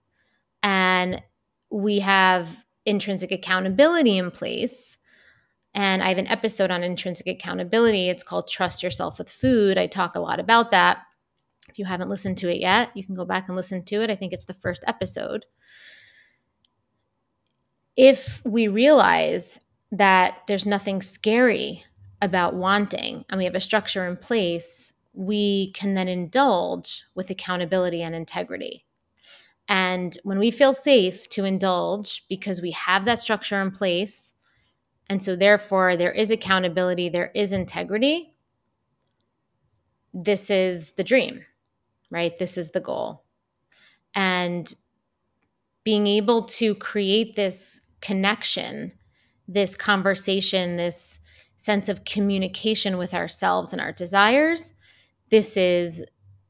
and 0.61 1.21
we 1.69 1.99
have 1.99 2.63
intrinsic 2.85 3.31
accountability 3.31 4.17
in 4.17 4.31
place. 4.31 4.97
And 5.73 6.01
I 6.01 6.09
have 6.09 6.17
an 6.17 6.27
episode 6.27 6.71
on 6.71 6.83
intrinsic 6.83 7.27
accountability. 7.27 8.09
It's 8.09 8.23
called 8.23 8.47
Trust 8.47 8.81
Yourself 8.81 9.19
with 9.19 9.29
Food. 9.29 9.77
I 9.77 9.85
talk 9.87 10.15
a 10.15 10.19
lot 10.19 10.39
about 10.39 10.71
that. 10.71 10.99
If 11.69 11.77
you 11.77 11.85
haven't 11.85 12.09
listened 12.09 12.37
to 12.37 12.49
it 12.49 12.59
yet, 12.59 12.89
you 12.95 13.05
can 13.05 13.13
go 13.13 13.25
back 13.25 13.47
and 13.47 13.55
listen 13.55 13.83
to 13.85 14.01
it. 14.01 14.09
I 14.09 14.15
think 14.15 14.33
it's 14.33 14.45
the 14.45 14.53
first 14.53 14.83
episode. 14.87 15.45
If 17.95 18.41
we 18.45 18.67
realize 18.67 19.59
that 19.91 20.39
there's 20.47 20.65
nothing 20.65 21.01
scary 21.01 21.83
about 22.21 22.55
wanting 22.55 23.25
and 23.29 23.37
we 23.37 23.45
have 23.45 23.55
a 23.55 23.59
structure 23.59 24.07
in 24.07 24.17
place, 24.17 24.93
we 25.13 25.71
can 25.73 25.93
then 25.93 26.07
indulge 26.07 27.03
with 27.13 27.29
accountability 27.29 28.01
and 28.01 28.15
integrity. 28.15 28.86
And 29.67 30.17
when 30.23 30.39
we 30.39 30.51
feel 30.51 30.73
safe 30.73 31.27
to 31.29 31.43
indulge 31.43 32.25
because 32.29 32.61
we 32.61 32.71
have 32.71 33.05
that 33.05 33.19
structure 33.19 33.61
in 33.61 33.71
place, 33.71 34.33
and 35.09 35.23
so 35.23 35.35
therefore 35.35 35.97
there 35.97 36.11
is 36.11 36.31
accountability, 36.31 37.09
there 37.09 37.31
is 37.35 37.51
integrity, 37.51 38.33
this 40.13 40.49
is 40.49 40.93
the 40.93 41.03
dream, 41.03 41.41
right? 42.09 42.37
This 42.39 42.57
is 42.57 42.71
the 42.71 42.79
goal. 42.79 43.23
And 44.15 44.73
being 45.83 46.07
able 46.07 46.43
to 46.43 46.75
create 46.75 47.35
this 47.35 47.79
connection, 48.01 48.93
this 49.47 49.75
conversation, 49.75 50.77
this 50.77 51.19
sense 51.55 51.89
of 51.89 52.05
communication 52.05 52.97
with 52.97 53.13
ourselves 53.13 53.73
and 53.73 53.81
our 53.81 53.91
desires, 53.91 54.73
this 55.29 55.57
is 55.57 56.03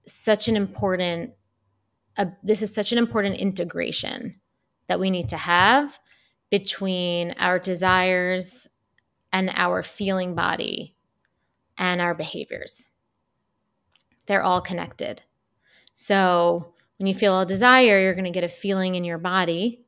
such 0.06 0.48
an 0.48 0.56
important 0.56 1.32
a, 2.18 2.28
this 2.44 2.62
is 2.62 2.74
such 2.74 2.92
an 2.92 2.98
important 2.98 3.36
integration 3.38 4.40
that 4.88 5.00
we 5.00 5.12
need 5.12 5.30
to 5.30 5.38
have 5.38 6.00
between 6.50 7.32
our 7.38 7.60
desires 7.60 8.68
and 9.32 9.52
our 9.54 9.84
feeling 9.84 10.36
body 10.36 10.96
and 11.78 12.02
our 12.02 12.16
behaviors. 12.16 12.88
They're 14.26 14.44
all 14.44 14.62
connected. 14.62 15.24
So, 15.94 16.74
when 16.98 17.08
you 17.08 17.14
feel 17.14 17.40
a 17.40 17.46
desire, 17.46 18.00
you're 18.00 18.16
going 18.16 18.26
to 18.26 18.32
get 18.32 18.44
a 18.44 18.50
feeling 18.50 18.96
in 18.96 19.04
your 19.04 19.20
body. 19.20 19.86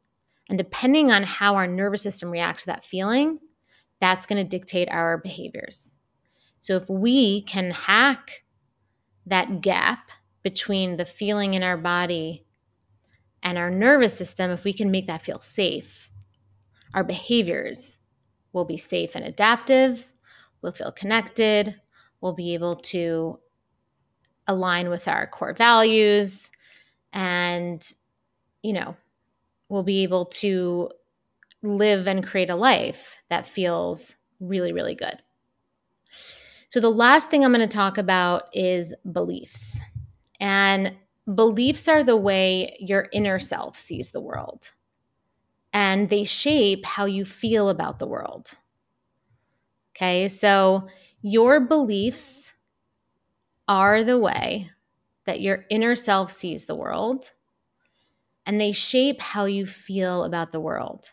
And 0.47 0.57
depending 0.57 1.11
on 1.11 1.23
how 1.23 1.55
our 1.55 1.65
nervous 1.65 2.03
system 2.03 2.29
reacts 2.29 2.63
to 2.63 2.67
that 2.67 2.83
feeling, 2.83 3.39
that's 3.99 4.25
going 4.25 4.41
to 4.41 4.47
dictate 4.47 4.89
our 4.89 5.17
behaviors. 5.17 5.91
So, 6.61 6.75
if 6.75 6.89
we 6.89 7.41
can 7.43 7.71
hack 7.71 8.43
that 9.25 9.61
gap 9.61 10.11
between 10.43 10.97
the 10.97 11.05
feeling 11.05 11.53
in 11.53 11.63
our 11.63 11.77
body 11.77 12.45
and 13.43 13.57
our 13.57 13.69
nervous 13.69 14.17
system, 14.17 14.51
if 14.51 14.63
we 14.63 14.73
can 14.73 14.91
make 14.91 15.07
that 15.07 15.21
feel 15.21 15.39
safe, 15.39 16.09
our 16.93 17.03
behaviors 17.03 17.99
will 18.53 18.65
be 18.65 18.77
safe 18.77 19.15
and 19.15 19.25
adaptive, 19.25 20.09
we'll 20.61 20.71
feel 20.71 20.91
connected, 20.91 21.75
we'll 22.21 22.33
be 22.33 22.53
able 22.53 22.75
to 22.75 23.39
align 24.47 24.89
with 24.89 25.07
our 25.07 25.27
core 25.27 25.53
values, 25.53 26.49
and, 27.13 27.93
you 28.63 28.73
know, 28.73 28.95
we'll 29.69 29.83
be 29.83 30.03
able 30.03 30.25
to 30.25 30.89
live 31.61 32.07
and 32.07 32.25
create 32.25 32.49
a 32.49 32.55
life 32.55 33.17
that 33.29 33.47
feels 33.47 34.15
really, 34.39 34.73
really 34.73 34.95
good. 34.95 35.21
So, 36.69 36.79
the 36.79 36.91
last 36.91 37.29
thing 37.29 37.43
I'm 37.43 37.53
going 37.53 37.67
to 37.67 37.75
talk 37.75 37.97
about 37.97 38.43
is 38.53 38.93
beliefs. 39.11 39.79
And 40.39 40.95
beliefs 41.33 41.87
are 41.87 42.03
the 42.03 42.17
way 42.17 42.75
your 42.79 43.07
inner 43.11 43.39
self 43.39 43.77
sees 43.77 44.11
the 44.11 44.21
world, 44.21 44.71
and 45.73 46.09
they 46.09 46.23
shape 46.23 46.85
how 46.85 47.05
you 47.05 47.25
feel 47.25 47.69
about 47.69 47.99
the 47.99 48.07
world. 48.07 48.51
Okay, 49.95 50.29
so 50.29 50.87
your 51.21 51.59
beliefs 51.59 52.53
are 53.67 54.03
the 54.03 54.17
way 54.17 54.71
that 55.25 55.41
your 55.41 55.65
inner 55.69 55.95
self 55.95 56.31
sees 56.31 56.65
the 56.65 56.75
world, 56.75 57.33
and 58.45 58.59
they 58.59 58.71
shape 58.71 59.21
how 59.21 59.45
you 59.45 59.65
feel 59.65 60.23
about 60.23 60.51
the 60.51 60.59
world. 60.59 61.11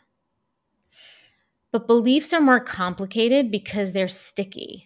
But 1.70 1.86
beliefs 1.86 2.32
are 2.32 2.40
more 2.40 2.58
complicated 2.60 3.50
because 3.50 3.92
they're 3.92 4.08
sticky. 4.08 4.85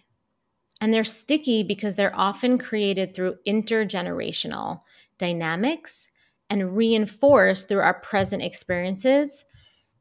And 0.81 0.93
they're 0.93 1.03
sticky 1.03 1.63
because 1.63 1.95
they're 1.95 2.19
often 2.19 2.57
created 2.57 3.13
through 3.13 3.35
intergenerational 3.47 4.81
dynamics 5.19 6.09
and 6.49 6.75
reinforced 6.75 7.69
through 7.69 7.79
our 7.79 8.01
present 8.01 8.41
experiences 8.41 9.45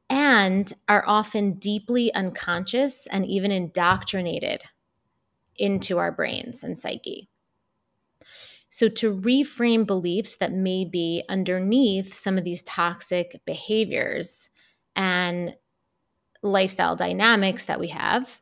and 0.09 0.73
are 0.89 1.05
often 1.07 1.53
deeply 1.55 2.13
unconscious 2.15 3.07
and 3.07 3.25
even 3.27 3.53
indoctrinated 3.53 4.65
into 5.57 5.99
our 5.99 6.11
brains 6.11 6.65
and 6.65 6.79
psyche. 6.79 7.29
So, 8.71 8.89
to 8.89 9.15
reframe 9.15 9.87
beliefs 9.87 10.37
that 10.37 10.53
may 10.53 10.85
be 10.85 11.25
underneath 11.29 12.15
some 12.15 12.39
of 12.39 12.45
these 12.45 12.63
toxic 12.63 13.41
behaviors 13.45 14.49
and 14.97 15.57
lifestyle 16.43 16.97
dynamics 16.97 17.67
that 17.67 17.81
we 17.81 17.89
have, 17.89 18.41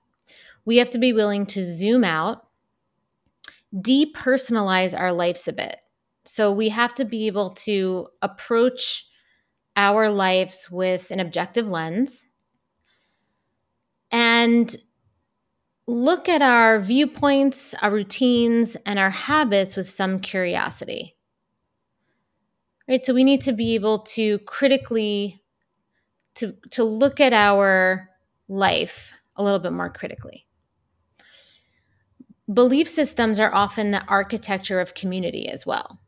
we 0.68 0.76
have 0.76 0.90
to 0.90 0.98
be 0.98 1.14
willing 1.14 1.46
to 1.46 1.64
zoom 1.64 2.04
out, 2.04 2.46
depersonalize 3.74 4.98
our 4.98 5.14
lives 5.14 5.48
a 5.48 5.52
bit. 5.54 5.76
So, 6.26 6.52
we 6.52 6.68
have 6.68 6.94
to 6.96 7.06
be 7.06 7.26
able 7.26 7.54
to 7.66 8.08
approach 8.20 9.06
our 9.76 10.10
lives 10.10 10.68
with 10.70 11.10
an 11.10 11.20
objective 11.20 11.70
lens 11.70 12.26
and 14.10 14.76
look 15.86 16.28
at 16.28 16.42
our 16.42 16.80
viewpoints, 16.80 17.72
our 17.80 17.90
routines, 17.90 18.76
and 18.84 18.98
our 18.98 19.08
habits 19.08 19.74
with 19.74 19.88
some 19.88 20.20
curiosity. 20.20 21.16
Right? 22.86 23.02
So 23.06 23.14
we 23.14 23.24
need 23.24 23.40
to 23.42 23.52
be 23.52 23.74
able 23.74 24.00
to 24.00 24.38
critically 24.40 25.40
to 26.34 26.54
to 26.72 26.84
look 26.84 27.20
at 27.20 27.32
our 27.32 28.10
life 28.48 29.12
a 29.34 29.42
little 29.42 29.60
bit 29.60 29.72
more 29.72 29.88
critically. 29.88 30.47
Belief 32.52 32.88
systems 32.88 33.38
are 33.38 33.54
often 33.54 33.90
the 33.90 34.04
architecture 34.06 34.80
of 34.80 34.94
community 34.94 35.48
as 35.48 35.66
well. 35.66 36.00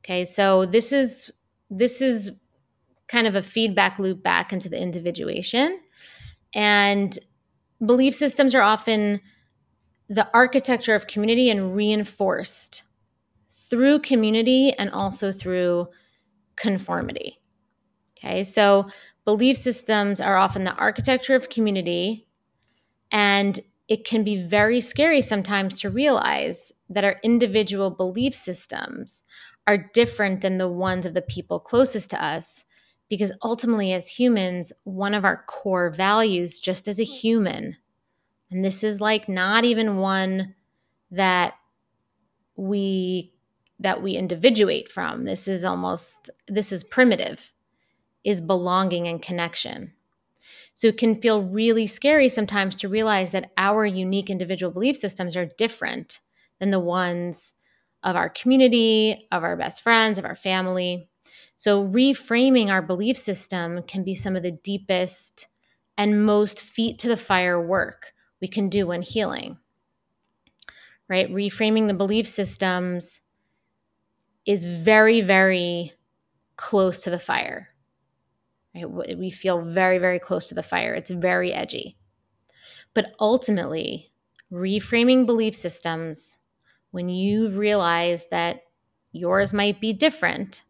Okay? 0.00 0.24
So 0.24 0.66
this 0.66 0.92
is 0.92 1.30
this 1.70 2.00
is 2.00 2.30
kind 3.08 3.26
of 3.26 3.34
a 3.34 3.42
feedback 3.42 3.98
loop 3.98 4.22
back 4.22 4.52
into 4.52 4.68
the 4.68 4.80
individuation 4.80 5.80
and 6.54 7.18
belief 7.84 8.14
systems 8.14 8.54
are 8.54 8.62
often 8.62 9.20
the 10.08 10.28
architecture 10.34 10.94
of 10.94 11.06
community 11.06 11.50
and 11.50 11.74
reinforced 11.74 12.84
through 13.50 13.98
community 14.00 14.72
and 14.74 14.90
also 14.90 15.32
through 15.32 15.88
conformity. 16.56 17.40
Okay, 18.18 18.44
so 18.44 18.88
belief 19.24 19.56
systems 19.56 20.20
are 20.20 20.36
often 20.36 20.64
the 20.64 20.74
architecture 20.74 21.34
of 21.34 21.48
community, 21.48 22.26
and 23.10 23.58
it 23.92 24.06
can 24.06 24.24
be 24.24 24.42
very 24.42 24.80
scary 24.80 25.20
sometimes 25.20 25.78
to 25.78 25.90
realize 25.90 26.72
that 26.88 27.04
our 27.04 27.16
individual 27.22 27.90
belief 27.90 28.34
systems 28.34 29.22
are 29.66 29.90
different 29.92 30.40
than 30.40 30.56
the 30.56 30.66
ones 30.66 31.04
of 31.04 31.12
the 31.12 31.20
people 31.20 31.60
closest 31.60 32.08
to 32.08 32.24
us 32.24 32.64
because 33.10 33.36
ultimately, 33.42 33.92
as 33.92 34.08
humans, 34.08 34.72
one 34.84 35.12
of 35.12 35.26
our 35.26 35.44
core 35.46 35.90
values, 35.90 36.58
just 36.58 36.88
as 36.88 36.98
a 36.98 37.04
human, 37.04 37.76
and 38.50 38.64
this 38.64 38.82
is 38.82 38.98
like 38.98 39.28
not 39.28 39.66
even 39.66 39.98
one 39.98 40.54
that 41.10 41.52
we 42.56 43.34
that 43.78 44.02
we 44.02 44.12
individuate 44.12 44.90
from. 44.90 45.26
This 45.26 45.46
is 45.46 45.64
almost 45.64 46.30
this 46.48 46.72
is 46.72 46.82
primitive 46.82 47.52
is 48.24 48.40
belonging 48.40 49.06
and 49.06 49.20
connection. 49.20 49.92
So 50.74 50.88
it 50.88 50.98
can 50.98 51.20
feel 51.20 51.42
really 51.42 51.86
scary 51.86 52.28
sometimes 52.28 52.76
to 52.76 52.88
realize 52.88 53.30
that 53.32 53.52
our 53.56 53.86
unique 53.86 54.30
individual 54.30 54.72
belief 54.72 54.96
systems 54.96 55.36
are 55.36 55.50
different 55.58 56.18
than 56.58 56.70
the 56.70 56.80
ones 56.80 57.54
of 58.02 58.16
our 58.16 58.28
community, 58.28 59.28
of 59.30 59.44
our 59.44 59.56
best 59.56 59.82
friends, 59.82 60.18
of 60.18 60.24
our 60.24 60.34
family. 60.34 61.08
So, 61.56 61.86
reframing 61.86 62.68
our 62.70 62.82
belief 62.82 63.16
system 63.16 63.82
can 63.84 64.02
be 64.02 64.14
some 64.14 64.34
of 64.34 64.42
the 64.42 64.50
deepest 64.50 65.46
and 65.96 66.24
most 66.24 66.60
feet 66.60 66.98
to 67.00 67.08
the 67.08 67.16
fire 67.16 67.60
work 67.60 68.12
we 68.40 68.48
can 68.48 68.68
do 68.68 68.88
when 68.88 69.02
healing. 69.02 69.58
Right? 71.08 71.30
Reframing 71.30 71.86
the 71.86 71.94
belief 71.94 72.26
systems 72.26 73.20
is 74.46 74.64
very, 74.64 75.20
very 75.20 75.92
close 76.56 77.00
to 77.02 77.10
the 77.10 77.18
fire. 77.18 77.71
Right? 78.74 79.18
We 79.18 79.30
feel 79.30 79.62
very, 79.64 79.98
very 79.98 80.18
close 80.18 80.46
to 80.48 80.54
the 80.54 80.62
fire. 80.62 80.94
It's 80.94 81.10
very 81.10 81.52
edgy. 81.52 81.96
But 82.94 83.14
ultimately, 83.20 84.12
reframing 84.52 85.26
belief 85.26 85.54
systems, 85.54 86.36
when 86.90 87.08
you've 87.08 87.56
realized 87.56 88.28
that 88.30 88.62
yours 89.12 89.52
might 89.52 89.80
be 89.80 89.92
different, 89.92 90.62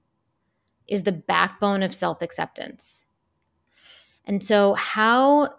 is 0.88 1.02
the 1.04 1.12
backbone 1.12 1.82
of 1.82 1.94
self 1.94 2.22
acceptance. 2.22 3.02
And 4.24 4.44
so, 4.44 4.74
how 4.74 5.54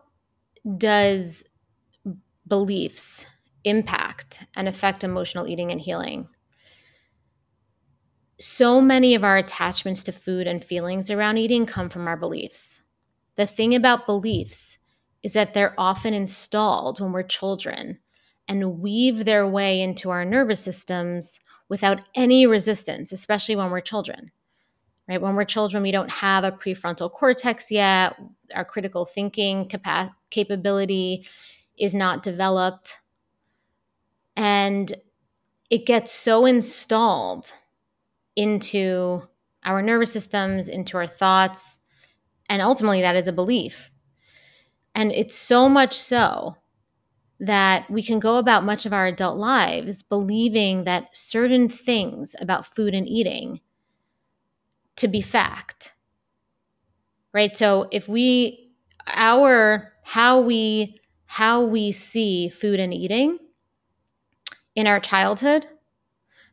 does 0.78 1.44
beliefs 2.48 3.26
impact 3.64 4.44
and 4.56 4.68
affect 4.68 5.04
emotional 5.04 5.48
eating 5.48 5.72
and 5.72 5.82
healing? 5.82 6.28
So 8.46 8.82
many 8.82 9.16
of 9.16 9.24
our 9.24 9.38
attachments 9.38 10.04
to 10.04 10.12
food 10.12 10.48
and 10.48 10.62
feelings 10.62 11.10
around 11.10 11.38
eating 11.38 11.66
come 11.66 11.90
from 11.90 12.10
our 12.10 12.18
beliefs. 12.18 12.82
The 13.36 13.48
thing 13.48 13.74
about 13.74 14.06
beliefs 14.06 14.78
is 15.24 15.32
that 15.32 15.54
they're 15.54 15.74
often 15.78 16.14
installed 16.14 17.00
when 17.00 17.14
we're 17.14 17.24
children 17.24 18.00
and 18.50 18.80
weave 18.80 19.24
their 19.24 19.48
way 19.48 19.82
into 19.82 20.10
our 20.10 20.26
nervous 20.26 20.60
systems 20.60 21.40
without 21.70 22.02
any 22.16 22.46
resistance, 22.46 23.14
especially 23.14 23.56
when 23.56 23.72
we're 23.72 23.80
children 23.80 24.32
right? 25.08 25.22
When 25.22 25.36
we're 25.36 25.46
children, 25.46 25.84
we 25.84 25.92
don't 25.92 26.10
have 26.10 26.44
a 26.44 26.52
prefrontal 26.52 27.12
cortex 27.12 27.70
yet. 27.70 28.16
Our 28.54 28.64
critical 28.66 29.06
thinking 29.06 29.68
capa- 29.68 30.16
capability 30.30 31.28
is 31.78 31.94
not 31.94 32.24
developed. 32.24 33.00
And 34.36 34.94
it 35.70 35.86
gets 35.86 36.12
so 36.12 36.46
installed 36.46 37.54
into 38.36 39.22
our 39.64 39.82
nervous 39.82 40.12
systems, 40.12 40.68
into 40.68 40.98
our 40.98 41.08
thoughts, 41.08 41.78
and 42.50 42.62
ultimately 42.62 43.02
that 43.02 43.16
is 43.16 43.28
a 43.28 43.34
belief. 43.34 43.90
And 44.96 45.12
it's 45.12 45.36
so 45.36 45.70
much 45.70 45.94
so 45.94 46.58
that 47.40 47.90
we 47.90 48.04
can 48.04 48.20
go 48.20 48.38
about 48.38 48.64
much 48.64 48.86
of 48.86 48.94
our 48.94 49.08
adult 49.08 49.38
lives 49.38 50.04
believing 50.04 50.84
that 50.84 51.16
certain 51.16 51.68
things 51.68 52.36
about 52.40 52.66
food 52.66 52.94
and 52.94 53.08
eating 53.08 53.60
to 54.98 55.08
be 55.08 55.22
fact. 55.22 55.94
Right? 57.34 57.56
So 57.58 57.88
if 57.92 58.08
we 58.08 58.72
our 59.08 59.94
how 60.04 60.40
we 60.40 60.98
how 61.26 61.64
we 61.64 61.92
see 61.92 62.48
food 62.50 62.80
and 62.80 62.94
eating 62.94 63.40
in 64.76 64.88
our 64.88 65.00
childhood, 65.00 65.66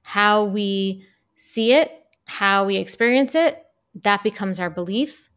how 0.04 0.44
we 0.44 1.06
see 1.40 1.72
it, 1.72 1.90
how 2.26 2.66
we 2.66 2.76
experience 2.76 3.34
it, 3.34 3.64
that 4.02 4.22
becomes 4.22 4.60
our 4.60 4.68
belief. 4.68 5.30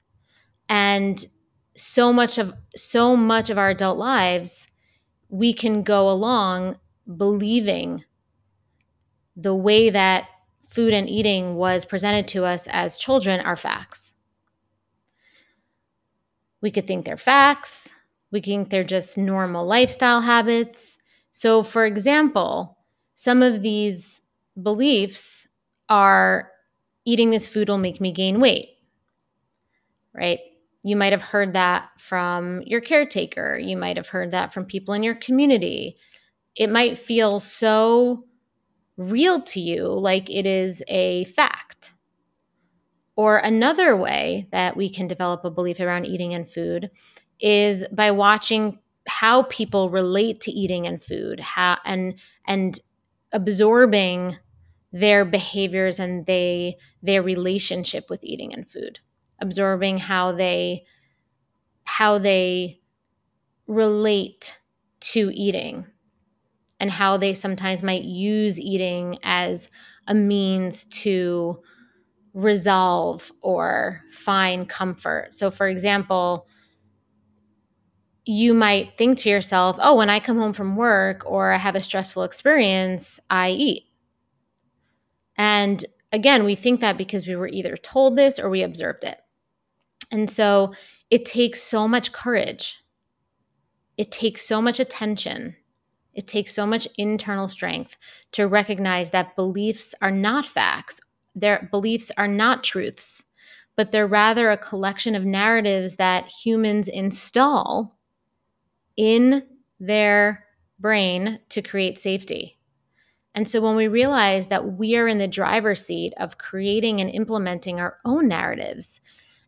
And 0.68 1.26
so 1.76 2.12
much 2.12 2.38
of 2.38 2.54
so 2.76 3.16
much 3.16 3.50
of 3.50 3.58
our 3.58 3.70
adult 3.70 3.98
lives 3.98 4.68
we 5.30 5.54
can 5.54 5.82
go 5.82 6.10
along 6.10 6.78
believing 7.18 8.04
the 9.36 9.56
way 9.56 9.90
that 9.90 10.28
food 10.68 10.94
and 10.94 11.10
eating 11.10 11.56
was 11.56 11.86
presented 11.86 12.28
to 12.28 12.46
us 12.46 12.68
as 12.68 12.98
children 12.98 13.40
are 13.40 13.56
facts. 13.56 14.14
We 16.62 16.70
could 16.70 16.86
think 16.86 17.06
they're 17.06 17.18
facts, 17.18 17.90
we 18.30 18.42
think 18.42 18.70
they're 18.70 18.84
just 18.84 19.18
normal 19.18 19.66
lifestyle 19.66 20.22
habits. 20.22 20.98
So, 21.32 21.64
for 21.64 21.86
example, 21.86 22.78
some 23.16 23.42
of 23.42 23.62
these 23.64 24.22
beliefs 24.62 25.48
are 25.94 26.50
eating 27.06 27.30
this 27.30 27.46
food 27.46 27.70
will 27.70 27.78
make 27.78 28.02
me 28.02 28.12
gain 28.12 28.40
weight, 28.40 28.70
right? 30.12 30.40
You 30.82 30.96
might 30.96 31.14
have 31.14 31.22
heard 31.22 31.54
that 31.54 31.90
from 32.00 32.64
your 32.64 32.82
caretaker. 32.82 33.60
You 33.60 33.78
might 33.78 33.98
have 33.98 34.08
heard 34.08 34.32
that 34.32 34.52
from 34.52 34.66
people 34.66 34.96
in 34.96 35.04
your 35.04 35.14
community. 35.14 35.98
It 36.56 36.72
might 36.72 36.98
feel 36.98 37.40
so 37.40 38.26
real 38.98 39.40
to 39.44 39.60
you, 39.60 39.86
like 39.88 40.32
it 40.32 40.48
is 40.48 40.82
a 40.88 41.26
fact. 41.26 41.94
Or 43.16 43.38
another 43.38 43.96
way 43.96 44.48
that 44.52 44.76
we 44.76 44.90
can 44.90 45.08
develop 45.08 45.46
a 45.46 45.52
belief 45.52 45.80
around 45.80 46.06
eating 46.06 46.34
and 46.34 46.52
food 46.52 46.90
is 47.40 47.86
by 47.92 48.10
watching 48.10 48.80
how 49.08 49.44
people 49.44 49.92
relate 49.92 50.42
to 50.42 50.52
eating 50.52 50.88
and 50.88 51.04
food, 51.04 51.40
how 51.40 51.78
and 51.86 52.16
and 52.48 52.80
absorbing 53.32 54.38
their 54.94 55.26
behaviors 55.26 56.00
and 56.00 56.26
they 56.28 56.78
their 57.02 57.24
relationship 57.24 58.06
with 58.10 58.24
eating 58.24 58.54
and 58.54 58.72
food 58.72 59.00
observing 59.42 59.98
how 59.98 60.32
they 60.32 60.86
how 61.86 62.18
they 62.18 62.80
relate 63.68 64.60
to 65.00 65.32
eating 65.34 65.86
and 66.80 66.92
how 66.92 67.18
they 67.18 67.34
sometimes 67.34 67.84
might 67.84 68.04
use 68.04 68.60
eating 68.60 69.18
as 69.24 69.70
a 70.08 70.16
means 70.16 70.86
to 70.86 71.60
resolve 72.34 73.32
or 73.42 74.02
find 74.12 74.68
comfort. 74.70 75.34
So, 75.34 75.52
for 75.52 75.68
example, 75.68 76.48
you 78.26 78.54
might 78.54 78.98
think 78.98 79.18
to 79.20 79.30
yourself, 79.30 79.78
oh, 79.82 79.96
when 79.96 80.10
I 80.10 80.20
come 80.20 80.38
home 80.38 80.54
from 80.54 80.76
work 80.76 81.24
or 81.26 81.52
I 81.52 81.58
have 81.58 81.76
a 81.76 81.82
stressful 81.82 82.24
experience, 82.24 83.20
I 83.30 83.52
eat. 83.52 83.84
And 85.38 85.84
again, 86.12 86.44
we 86.44 86.56
think 86.56 86.82
that 86.82 86.98
because 86.98 87.28
we 87.28 87.36
were 87.36 87.48
either 87.48 87.78
told 87.78 88.16
this 88.16 88.40
or 88.40 88.50
we 88.50 88.62
observed 88.64 89.04
it. 89.04 89.20
And 90.12 90.30
so 90.30 90.74
it 91.10 91.26
takes 91.26 91.62
so 91.62 91.88
much 91.88 92.12
courage. 92.12 92.84
It 93.98 94.12
takes 94.12 94.48
so 94.48 94.62
much 94.62 94.80
attention 94.80 95.56
it 96.14 96.28
takes 96.28 96.54
so 96.54 96.66
much 96.66 96.88
internal 96.98 97.50
strength 97.50 97.98
to 98.34 98.48
recognize 98.48 99.10
that 99.10 99.36
beliefs 99.36 99.96
are 100.02 100.12
not 100.12 100.46
facts, 100.46 101.00
their 101.36 101.68
beliefs 101.72 102.12
are 102.18 102.28
not 102.28 102.64
truths, 102.64 103.24
but 103.76 103.92
they're 103.92 104.08
rather 104.08 104.52
a 104.52 104.58
collection 104.58 105.16
of 105.16 105.26
narratives 105.26 105.96
that 105.96 106.28
humans 106.28 106.88
install 106.88 107.98
in 108.96 109.44
their 109.80 110.46
brain 110.80 111.40
to 111.50 111.62
create 111.62 111.98
safety. 111.98 112.60
And 113.36 113.48
so 113.48 113.62
when 113.62 113.76
we 113.76 113.88
realize 113.88 114.48
that 114.48 114.74
we 114.74 114.96
are 114.96 115.08
in 115.08 115.18
the 115.18 115.28
driver's 115.28 115.86
seat 115.86 116.14
of 116.18 116.38
creating 116.38 117.02
and 117.02 117.10
implementing 117.10 117.80
our 117.80 117.98
own 118.06 118.28
narratives, 118.28 119.02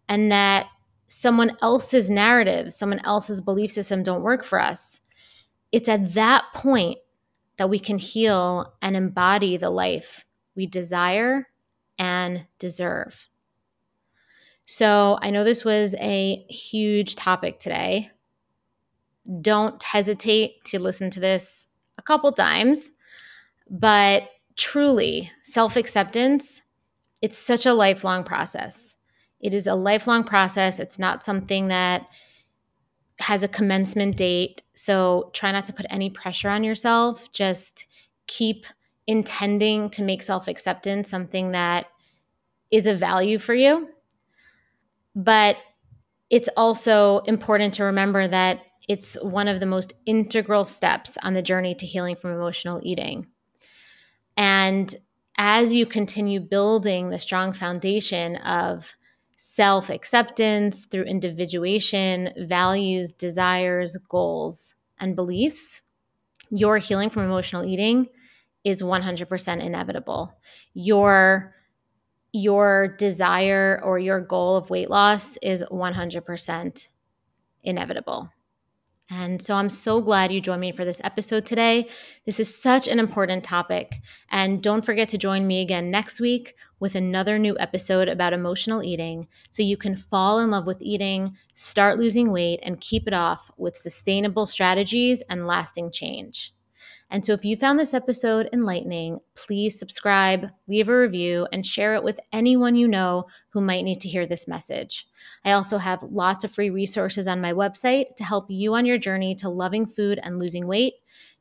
and 0.09 0.31
that 0.31 0.67
someone 1.07 1.55
else's 1.61 2.09
narrative, 2.09 2.73
someone 2.73 2.99
else's 3.05 3.41
belief 3.41 3.71
system 3.71 4.03
don't 4.03 4.23
work 4.23 4.43
for 4.43 4.59
us, 4.59 5.01
it's 5.71 5.89
at 5.89 6.13
that 6.13 6.45
point 6.53 6.97
that 7.57 7.69
we 7.69 7.79
can 7.79 7.97
heal 7.97 8.73
and 8.81 8.95
embody 8.95 9.57
the 9.57 9.69
life 9.69 10.25
we 10.55 10.65
desire 10.65 11.47
and 11.97 12.45
deserve. 12.59 13.29
So, 14.65 15.19
I 15.21 15.29
know 15.29 15.43
this 15.43 15.63
was 15.63 15.93
a 15.99 16.43
huge 16.49 17.15
topic 17.15 17.59
today. 17.59 18.09
Don't 19.41 19.81
hesitate 19.83 20.63
to 20.65 20.79
listen 20.79 21.11
to 21.11 21.19
this 21.19 21.67
a 21.99 22.01
couple 22.01 22.31
times, 22.31 22.91
but 23.69 24.29
truly, 24.55 25.31
self 25.43 25.75
acceptance, 25.75 26.61
it's 27.21 27.37
such 27.37 27.65
a 27.65 27.73
lifelong 27.73 28.23
process. 28.23 28.95
It 29.39 29.53
is 29.53 29.67
a 29.67 29.75
lifelong 29.75 30.23
process. 30.23 30.79
It's 30.79 30.99
not 30.99 31.23
something 31.23 31.67
that 31.67 32.07
has 33.19 33.43
a 33.43 33.47
commencement 33.47 34.17
date. 34.17 34.61
So 34.73 35.29
try 35.33 35.51
not 35.51 35.65
to 35.67 35.73
put 35.73 35.85
any 35.89 36.09
pressure 36.09 36.49
on 36.49 36.63
yourself. 36.63 37.31
Just 37.31 37.85
keep 38.27 38.65
intending 39.07 39.89
to 39.91 40.01
make 40.01 40.23
self 40.23 40.47
acceptance 40.47 41.09
something 41.09 41.51
that 41.51 41.87
is 42.71 42.87
a 42.87 42.93
value 42.93 43.39
for 43.39 43.53
you. 43.53 43.89
But 45.15 45.57
it's 46.29 46.49
also 46.57 47.19
important 47.19 47.75
to 47.75 47.83
remember 47.83 48.27
that 48.27 48.61
it's 48.87 49.15
one 49.21 49.47
of 49.47 49.59
the 49.59 49.65
most 49.65 49.93
integral 50.05 50.65
steps 50.65 51.17
on 51.23 51.33
the 51.33 51.41
journey 51.41 51.75
to 51.75 51.85
healing 51.85 52.15
from 52.15 52.31
emotional 52.31 52.81
eating. 52.83 53.27
And 54.37 54.93
as 55.37 55.73
you 55.73 55.85
continue 55.85 56.39
building 56.39 57.09
the 57.09 57.19
strong 57.19 57.53
foundation 57.53 58.37
of 58.37 58.95
self 59.37 59.89
acceptance 59.89 60.85
through 60.85 61.03
individuation, 61.03 62.31
values, 62.37 63.13
desires, 63.13 63.97
goals, 64.09 64.75
and 64.99 65.15
beliefs, 65.15 65.81
your 66.49 66.77
healing 66.77 67.09
from 67.09 67.23
emotional 67.23 67.65
eating 67.65 68.07
is 68.63 68.81
100% 68.81 69.61
inevitable. 69.63 70.33
Your 70.73 71.53
your 72.31 72.89
desire 72.97 73.79
or 73.81 73.97
your 73.97 74.19
goal 74.19 74.57
of 74.57 74.69
weight 74.69 74.89
loss 74.89 75.37
is 75.37 75.63
100% 75.71 76.89
inevitable. 77.63 78.29
And 79.07 79.39
so 79.39 79.53
I'm 79.53 79.69
so 79.69 80.01
glad 80.01 80.31
you 80.31 80.41
joined 80.41 80.61
me 80.61 80.71
for 80.71 80.83
this 80.83 80.99
episode 81.03 81.45
today. 81.45 81.87
This 82.25 82.39
is 82.39 82.59
such 82.59 82.87
an 82.87 82.97
important 82.97 83.43
topic. 83.43 84.01
And 84.31 84.63
don't 84.63 84.83
forget 84.83 85.09
to 85.09 85.17
join 85.19 85.45
me 85.45 85.61
again 85.61 85.91
next 85.91 86.19
week 86.19 86.55
with 86.79 86.95
another 86.95 87.37
new 87.37 87.55
episode 87.59 88.07
about 88.07 88.33
emotional 88.33 88.81
eating 88.81 89.27
so 89.51 89.61
you 89.61 89.77
can 89.77 89.95
fall 89.95 90.39
in 90.39 90.49
love 90.49 90.65
with 90.65 90.81
eating, 90.81 91.37
start 91.53 91.99
losing 91.99 92.31
weight, 92.31 92.59
and 92.63 92.81
keep 92.81 93.07
it 93.07 93.13
off 93.13 93.51
with 93.57 93.77
sustainable 93.77 94.47
strategies 94.47 95.21
and 95.29 95.45
lasting 95.45 95.91
change. 95.91 96.54
And 97.15 97.25
so, 97.25 97.31
if 97.31 97.45
you 97.45 97.55
found 97.55 97.79
this 97.79 97.93
episode 97.93 98.49
enlightening, 98.51 99.21
please 99.35 99.79
subscribe, 99.79 100.49
leave 100.67 100.89
a 100.89 100.99
review, 100.99 101.47
and 101.53 101.65
share 101.65 101.95
it 101.95 102.03
with 102.03 102.19
anyone 102.33 102.75
you 102.75 102.89
know 102.89 103.27
who 103.51 103.61
might 103.61 103.85
need 103.85 104.01
to 104.01 104.09
hear 104.09 104.27
this 104.27 104.49
message. 104.49 105.07
I 105.45 105.53
also 105.53 105.77
have 105.77 106.03
lots 106.03 106.43
of 106.43 106.51
free 106.51 106.69
resources 106.69 107.25
on 107.25 107.39
my 107.39 107.53
website 107.53 108.17
to 108.17 108.25
help 108.25 108.47
you 108.49 108.73
on 108.73 108.85
your 108.85 108.97
journey 108.97 109.33
to 109.35 109.47
loving 109.47 109.85
food 109.85 110.19
and 110.23 110.39
losing 110.39 110.67
weight. 110.67 110.95